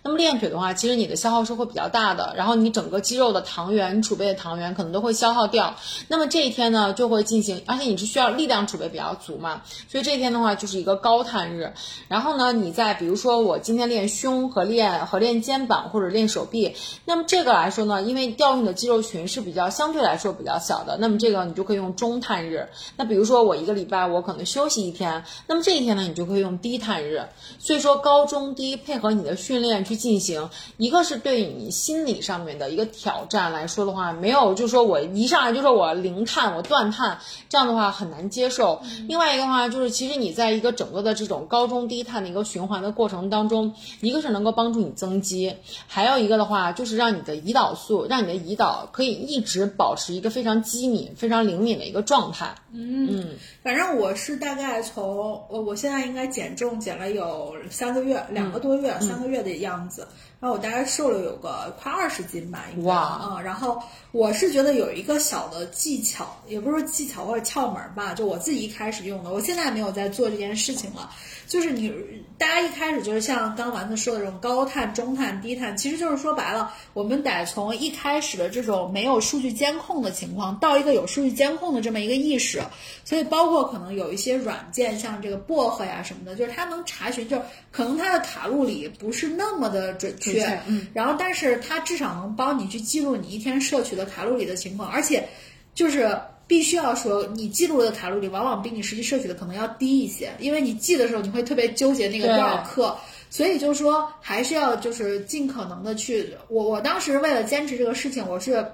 [0.03, 5.75] 那么练腿的话，其实你的消耗是会比较大的，然后你整个肌肉的糖原，你储备的糖原可能都会消耗掉。
[6.07, 11.73] 那么这一天呢，就会进行，而且你是需要力量储备比较足嘛，所以这一天的话就是一个高碳日。
[12.07, 22.19] 然后呢，你在比如说我今天练胸和练和练肩膀或者练手臂，那么这个来说呢，因为调用的肌肉群是比较相对来说比较小的，那么这个你就可以用中。
[22.19, 27.23] 碳日，那比如说我一个礼拜我可能休息一天，那么这一天呢，你就可以用低碳日。
[27.57, 37.17] 所以说高中低配合你的训练去进行，一个是对你心理上面的一个挑战来说的话，没有就是说我一上来就说我零碳我断碳，
[37.49, 38.81] 这样的话很难接受。
[39.07, 45.55] 另外一个话就是，其实你在一个整个的这种高中低碳的一个循环的过程当中，一个是能够帮助你增肌，
[45.87, 52.19] 还有一个的话就是让你的胰岛素，让你的胰岛可以一直保持一个非常机敏、非常灵敏的一个状。
[52.19, 53.29] 状态，嗯，
[53.63, 60.07] 反正我是大概从我我现在应该减重减了有三个月，两个多月，三个月的样子，
[60.39, 63.41] 然后我大概瘦了有个快二十斤吧，应该啊。
[63.43, 63.81] 然后
[64.11, 71.09] 我是觉得有一个小的技巧，也不是说技巧或者窍门吧，就我自己一开始用的，我现在没有在做这件事情了。
[71.47, 71.91] 就是你，
[72.37, 82.61] 大家一开始就是像刚丸子说的这种高碳、中碳、低碳，其实就是说白了，我们得从一开始的这种没有数据监控的情况，到一个有数据监控的这么一个意识。
[83.03, 95.27] 所以包括可能有一些软件，像这个薄荷呀什么的，就是它能查询，就可能它的卡路里不是那么的准确，嗯，然后但是它至少能帮你去记录你一天摄取的卡路里的情况，而且
[95.73, 96.15] 就是。
[96.49, 102.97] 必须要说，你记录的卡路里往往比你实际摄取的可能要低一些，因为你记的时候你会特别纠结那个多少克，
[103.29, 106.33] 所以就是说还是要就是尽可能的去。
[106.47, 108.65] 我我当时为了坚持这个事情，我是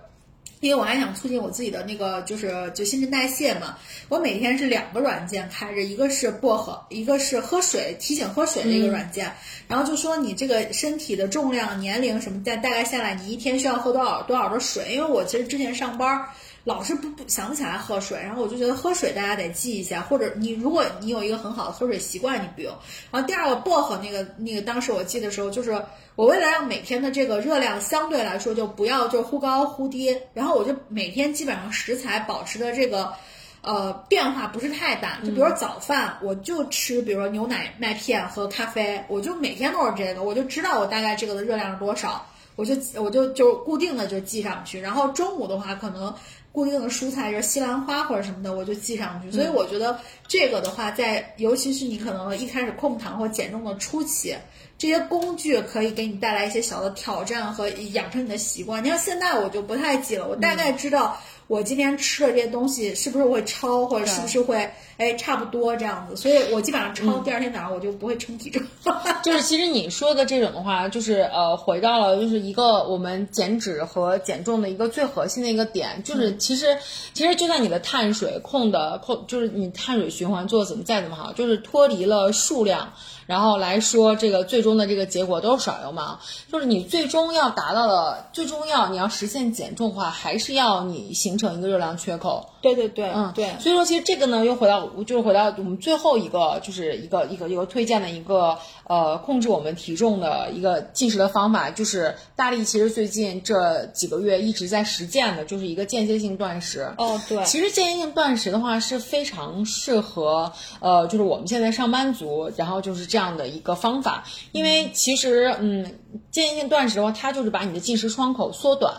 [0.60, 3.78] 因为我还想促进我自己的那个就是就新陈代谢嘛，
[4.10, 9.32] 我每天是两个软件开着，一个是薄荷，一个是喝水提醒喝水的一个软件，
[9.68, 14.94] 然后就说你这个身体的重量、年龄什么大大概下来，你一天需要喝多少多少的水？
[14.94, 16.26] 因为我其实之前上班。
[16.66, 22.74] 老是不不想不起来喝水，然后我就觉得喝水大家得记一下，或者你如果你有一个很好的喝水习惯，你不用。
[23.12, 25.80] 然后第二个薄荷那个那个，当时我记的时候，就是
[26.16, 33.14] 我为了让每天的这个热量相对来说就不要就忽高忽低，然后我就每天基本上食材保持的这个
[33.62, 46.12] 呃变化不是太大，就比如说早饭我就吃，比如说牛奶麦片和咖啡，我就每天都是这个，我就知道我大概这个的热量是多少，我就我就就固定的就记上去，然后中午的话可能。
[46.56, 49.30] 固定的蔬菜就是西兰花或者什么的，我就记上去。
[49.30, 54.34] 所以我觉得这个的话，在尤其是你可能一开始控糖或减重的初期，
[54.78, 58.82] 这些工具可以给你带来一些小的挑战和养成你的习惯。
[58.82, 61.18] 你像现在我就不太记了，我大概知道。
[61.48, 64.68] 我今天吃的这些东西是不是会超，或者是不是会
[64.98, 66.16] 哎差不多这样子？
[66.16, 68.62] 所以我基本上超，第二天早上我就不会称体重。
[69.24, 76.78] 就是其实你说的这种的话，就是呃回到了就是一个我们减脂和减重的一个最核心的一个点，就是其实
[77.14, 82.94] 其实就算你的碳水控的控，就是你碳水循环做的怎么再怎么好，就是脱离了数量。
[83.26, 86.20] 然后来说，这个最终的这个结果都是耍流氓，
[86.52, 92.48] 就是你最终要达到的，最终要你要实现减重的话，还是要你形成一个热量缺口。
[92.74, 93.46] 对对对，嗯对。
[93.60, 106.94] 所以说，其实这个呢，又回到就是回到我们最后一个，就是一个一个一个推荐的一个呃控制我们体重的一个进食的方法，就是大力其实最近这几个月一直在实践的，就是一个间歇性断食。
[106.98, 115.96] 哦，对，其实间歇性断食的话是非常适合呃，就是我们现在上班族，然后就是这样的一个方法，因为其实嗯，
[116.32, 118.94] 间歇性断食的话，它就是把你的进食窗口缩短，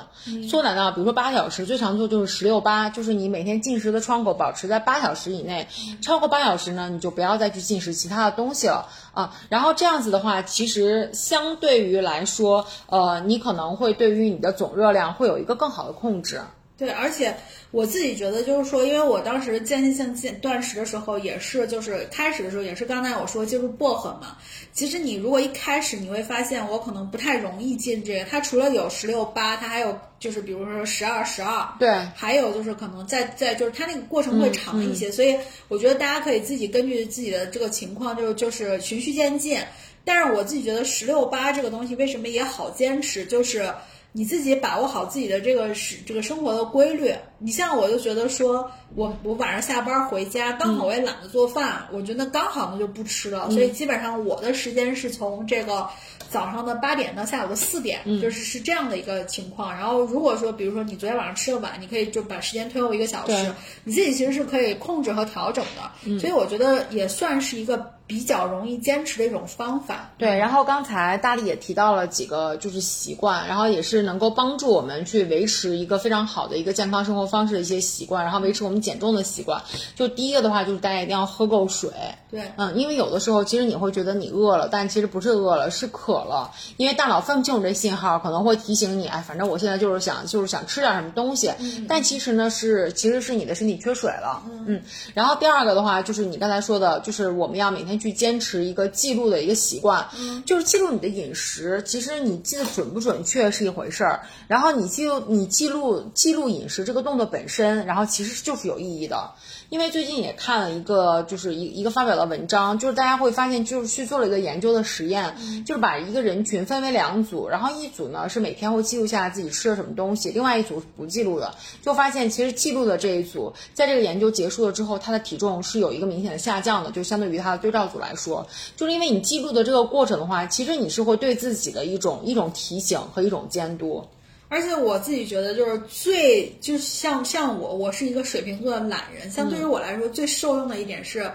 [0.48, 5.68] 缩短到比如说八小时，最常做就是十六八，就是你每天进食的窗口保持在八小时以内，
[6.02, 9.34] 超过八小时呢，你就不要再去进食其他的东西了啊。
[9.48, 16.40] 然后这样子的话，其实相对于来说，呃，你可能会对于你的总热量会有一个更好的控制。
[16.78, 17.34] 对，而且
[17.70, 24.36] 我自己觉得就是说，因为我当时间歇性间断食的时候，也是就是开始的时候也是刚才我说接触薄荷嘛。
[24.74, 28.26] 其实你如果一开始你会发现，我可能不太容易进这个。
[28.26, 35.10] 它除了有十六八，它还有就是比如说十二十二，对，还有就是可能在在就是它那个过程会长一些。
[35.10, 35.34] 所以
[35.68, 39.58] 我觉得大家可以自己根据自己的这个情况，就是就是循序渐进。
[40.04, 43.72] 但是我自己觉得十六八这个东西为什么也好坚持，就是。
[44.16, 47.12] 你自己把握好自己的这个是这个生活的规律。
[47.38, 53.50] 你像我就觉得说，我我晚上下班回家，刚好我也懒得做饭，我觉得刚好呢就不吃了。
[53.50, 55.86] 所以基本上我的时间是从这个
[56.30, 59.70] 早上的八点到下午的四点，就是是这样的一个情况。
[59.70, 63.52] 然后如果说比如说你昨天晚上吃的晚，你可以就把时间推后一个小时，
[63.84, 66.18] 你自己其实是可以控制和调整的。
[66.18, 67.94] 所以我觉得也算是一个。
[68.06, 70.10] 比较容易坚持的一种方法。
[70.18, 79.60] 对，然后刚才大力也提到了几个就是习惯，然后也是能够帮助我们去维持一个非常好的一个健康生活方式的一些习惯，然后维持我们减重的习惯。
[79.94, 81.90] 就第一个的话，就是大家一定要喝够水。
[82.30, 94.42] 对，嗯，因为有的时候其实你会觉得你饿了，但其实不是饿了，是渴了，因为大脑分不清楚这信号，可能会提醒你，哎，反正我现在就是想就是想吃点什么东西，嗯但其实呢是其实是你的身体缺水了。
[94.66, 94.82] 嗯，
[95.14, 100.06] 然后第二个的话就是你刚才说的，就是我们要每天去坚持一个记录的一个习惯，
[100.44, 101.82] 就是记录你的饮食。
[101.86, 109.30] 其实你记得准不准确是一回事儿，然后你记录你记录记录饮食这个动作本身，然后其实就是有意义的。
[109.68, 128.46] 因为最近也看了一个，就是一一个发表的文章，就是大家会发现，就是去做了一个研究的实验，就是把一个人群分为两组，然后一组呢是每天会记录下来自己吃了什么东西，另外一组是不记录的，就发现其实记录的这一组，在这个研究结束了之后，他的体重是有一个明显的下降的，就相对于他的对照组来说，
[128.76, 134.04] 就是因为你记录的这个过程的话，其实你是会对自己的一种一种提醒和一种监督。
[134.48, 139.28] 而且我自己觉得，就是最就像像我，我是一个水瓶座的懒人。
[139.30, 141.28] 相对于我来说，最受用的一点是，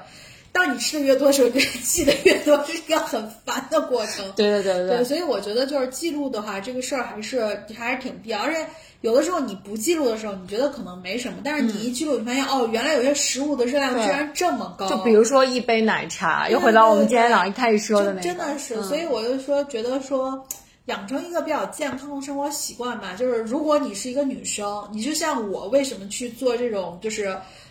[0.53, 1.49] 当你吃的越多的时候，
[1.83, 4.31] 记得越多，是一个很烦的过程。
[4.37, 7.45] 对对对对，所以我觉得就是记录的话，这个事儿还是
[7.77, 8.39] 还是挺必要。
[8.39, 8.65] 而且
[9.01, 14.87] 有的时候你不记录的时候，你觉得可能没什么，但是你一记录，你发现哦，原来有些食物的热量居然这么高。
[14.87, 18.81] 就比如说一杯奶茶，又回到我们今天早上一开始说的那个，真的是。
[18.83, 20.47] 所以我就说，觉得说。
[20.85, 27.25] 养成一个比较健康的生活习惯吧，就是如果你是一个女生，你就像我，为什么去做这种就是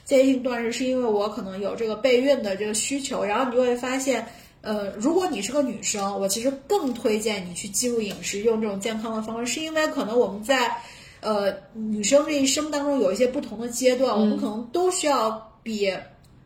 [0.05, 3.25] 间歇性断食，是因为我可能有这个备孕的这个需求。
[3.25, 4.25] 然后你就会发现，
[4.61, 10.77] 呃，如果你是个女生，我其实更推荐你去记录饮食，用这种健康的方式，是因为可能我们在
[11.21, 15.93] 呃女生这一生当中有一些不同的阶段，我们可能都需要比。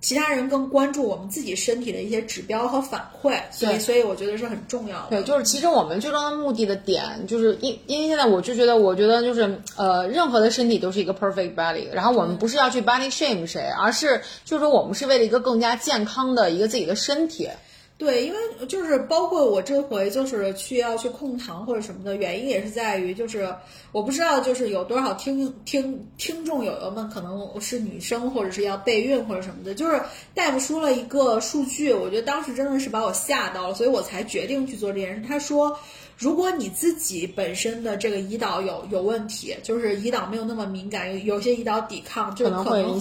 [0.05, 5.07] 其他人更关注我们自己身体的一些指标和反馈，所以所以我觉得是很重要的。
[5.09, 17.49] 对，就是其实我们最终的目的的点，就是因因为现在我就觉得，我觉得就是呃，任何的身体都是一个 perfect body，然后我们不是要去 body shame 谁，而是就是说我们是为了一个更加健康的一个自己的身体。
[17.97, 23.55] 对，因为就是包括我这回就是去要去控糖或者什么的原因，也是在于就是
[23.93, 30.01] 我不知道就是有多少听听听众友友们可能是女生或者是要备孕或者什么的，就是
[30.35, 35.23] 大夫说了一个数据，我觉得当时真的是把我吓到了，所以我才决定去做这件事。
[35.27, 35.79] 他说。
[36.17, 42.99] 如果你自己本身的这个胰岛有有问题，就是胰岛没有那么敏感，有有些胰岛抵抗，就可能会有。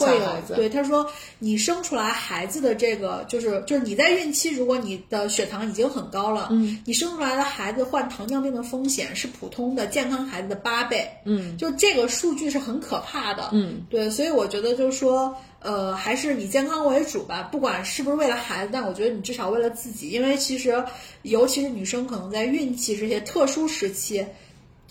[0.56, 1.06] 对，他说
[1.40, 15.36] 你生出来孩子的这个，就是就是你在孕期，如果你的血糖已经很高了，嗯，你生出来的孩子患糖尿病的风险是普通的健康孩子的八倍，嗯，就这个数据是很可怕的，嗯，对，所以我觉得就是说。
[15.64, 20.84] 呃，还是以健康为主吧，不管是不是为了孩子，但我觉得你至少为了自己，因为其实，
[21.22, 24.26] 尤其是女生可能在孕期这些特殊时期，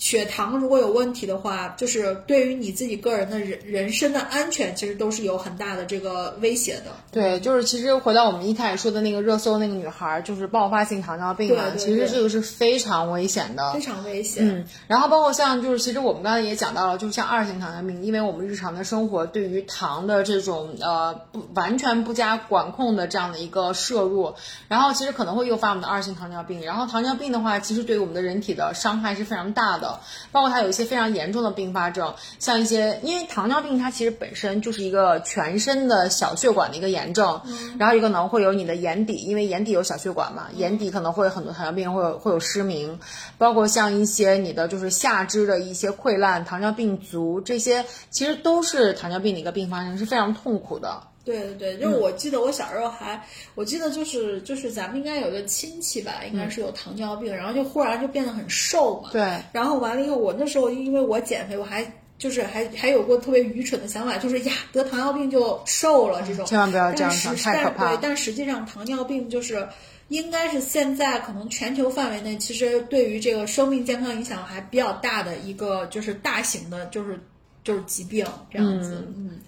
[0.03, 6.87] 血糖如果有问题的话，就是对于你自己个人的人人身的安全，其实都是有很大的这个威胁的。
[7.13, 14.45] 对，就是其实回到我们一开始说的那个热搜那个女孩，就是爆发性糖尿病嘛，其实这个是非常危险的，非常危险。
[14.45, 24.35] 嗯，然后包括像就是其实我们刚才也讲到了，就是像二型糖尿病，因为我们日常的生活对于糖的这种呃不完全不加管控的这样的一个摄入，
[24.67, 26.61] 然后其实可能会诱发我们的二型糖尿病。
[26.65, 29.92] 然后糖尿病的话，其实对于我们的人体的伤害是非常大的。
[30.31, 37.41] 包括它有一些非常严重的并发症，像一些，因为糖尿病它其实本身就是一个全身的小血管的一个炎症，
[37.79, 42.99] 然后一个呢会有你的眼底，因为眼底有小血管嘛，眼底可能会很多糖尿病会有会有失明，
[43.39, 51.03] 包括像一些你的就是下肢的一些溃烂，糖尿病足这些其实都是糖尿病的一个并发症，是非常痛苦的。
[51.25, 59.11] 对对对，就是我记得我小时候还，我记得就是就是咱们应该有个亲戚吧，应该是有糖尿病，然后就忽然就变得很瘦嘛。
[59.13, 59.23] 对。
[59.53, 61.87] 然后完了以后，我那时候因为我减肥，我还
[62.19, 66.45] 就是还还有过特别愚蠢的想法，就是呀得糖尿病就瘦了这种。
[66.45, 67.91] 千万不要这样想，太可怕。
[67.91, 69.69] 对，但实际上糖尿病就是
[70.09, 77.17] 应该是现在可能全球范围内，其实对于这个生命健康影响还比较大的一个就是大型的，就是
[77.63, 79.07] 就是疾病这样子。
[79.17, 79.39] 嗯。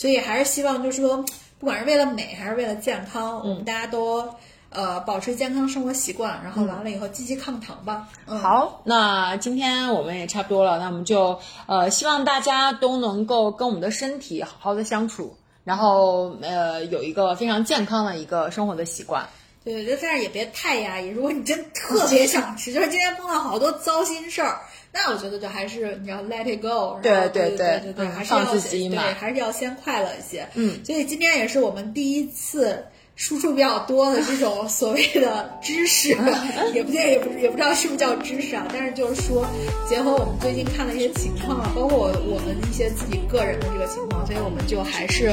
[0.00, 1.22] 所以还是希望，就是说，
[1.58, 4.26] 不管是为了美还是为了健康，我们大家都
[4.70, 8.08] 呃保持健康生活习惯，然后完了以后积极抗糖吧。
[8.24, 19.28] 好，那今天我们也差不多了，那我们就呃希望大家都能够跟我们的身体好好的相处，然后呃有一个非常健康的一个生活的习惯。
[19.62, 21.08] 对对，但是也别太压抑。
[21.08, 24.62] 如果你真特别想吃，就是今天碰到好多糟心事儿。
[24.92, 30.48] 那我觉得就还是你要 let it go，对对对对对，还是要对，还是要先快乐一些。
[30.54, 36.08] 嗯，所以今天也是我们第一次输出比较多的这种所谓的知识，
[36.74, 39.46] 也不见，也不也不知道是不是叫知识啊，但是就是说
[39.88, 45.32] 结合我们最近看的一些情况啊，包括我我们一些自己个人的这个情况，所以我们就还是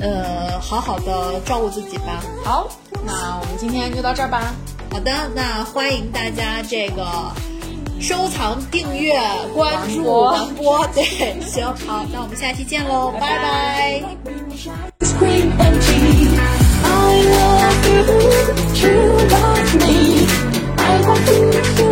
[0.00, 2.20] 呃好好的照顾自己吧。
[2.44, 2.68] 好，
[3.06, 4.52] 那我们今天就到这儿吧。
[4.90, 7.51] 好的，那欢迎大家这个。
[8.02, 9.14] 收藏、订阅、
[9.54, 10.84] 关注、传播。
[10.92, 11.04] 对，
[11.46, 14.02] 行，好，那我们下期见喽，拜拜。
[20.84, 20.98] I
[21.76, 21.91] to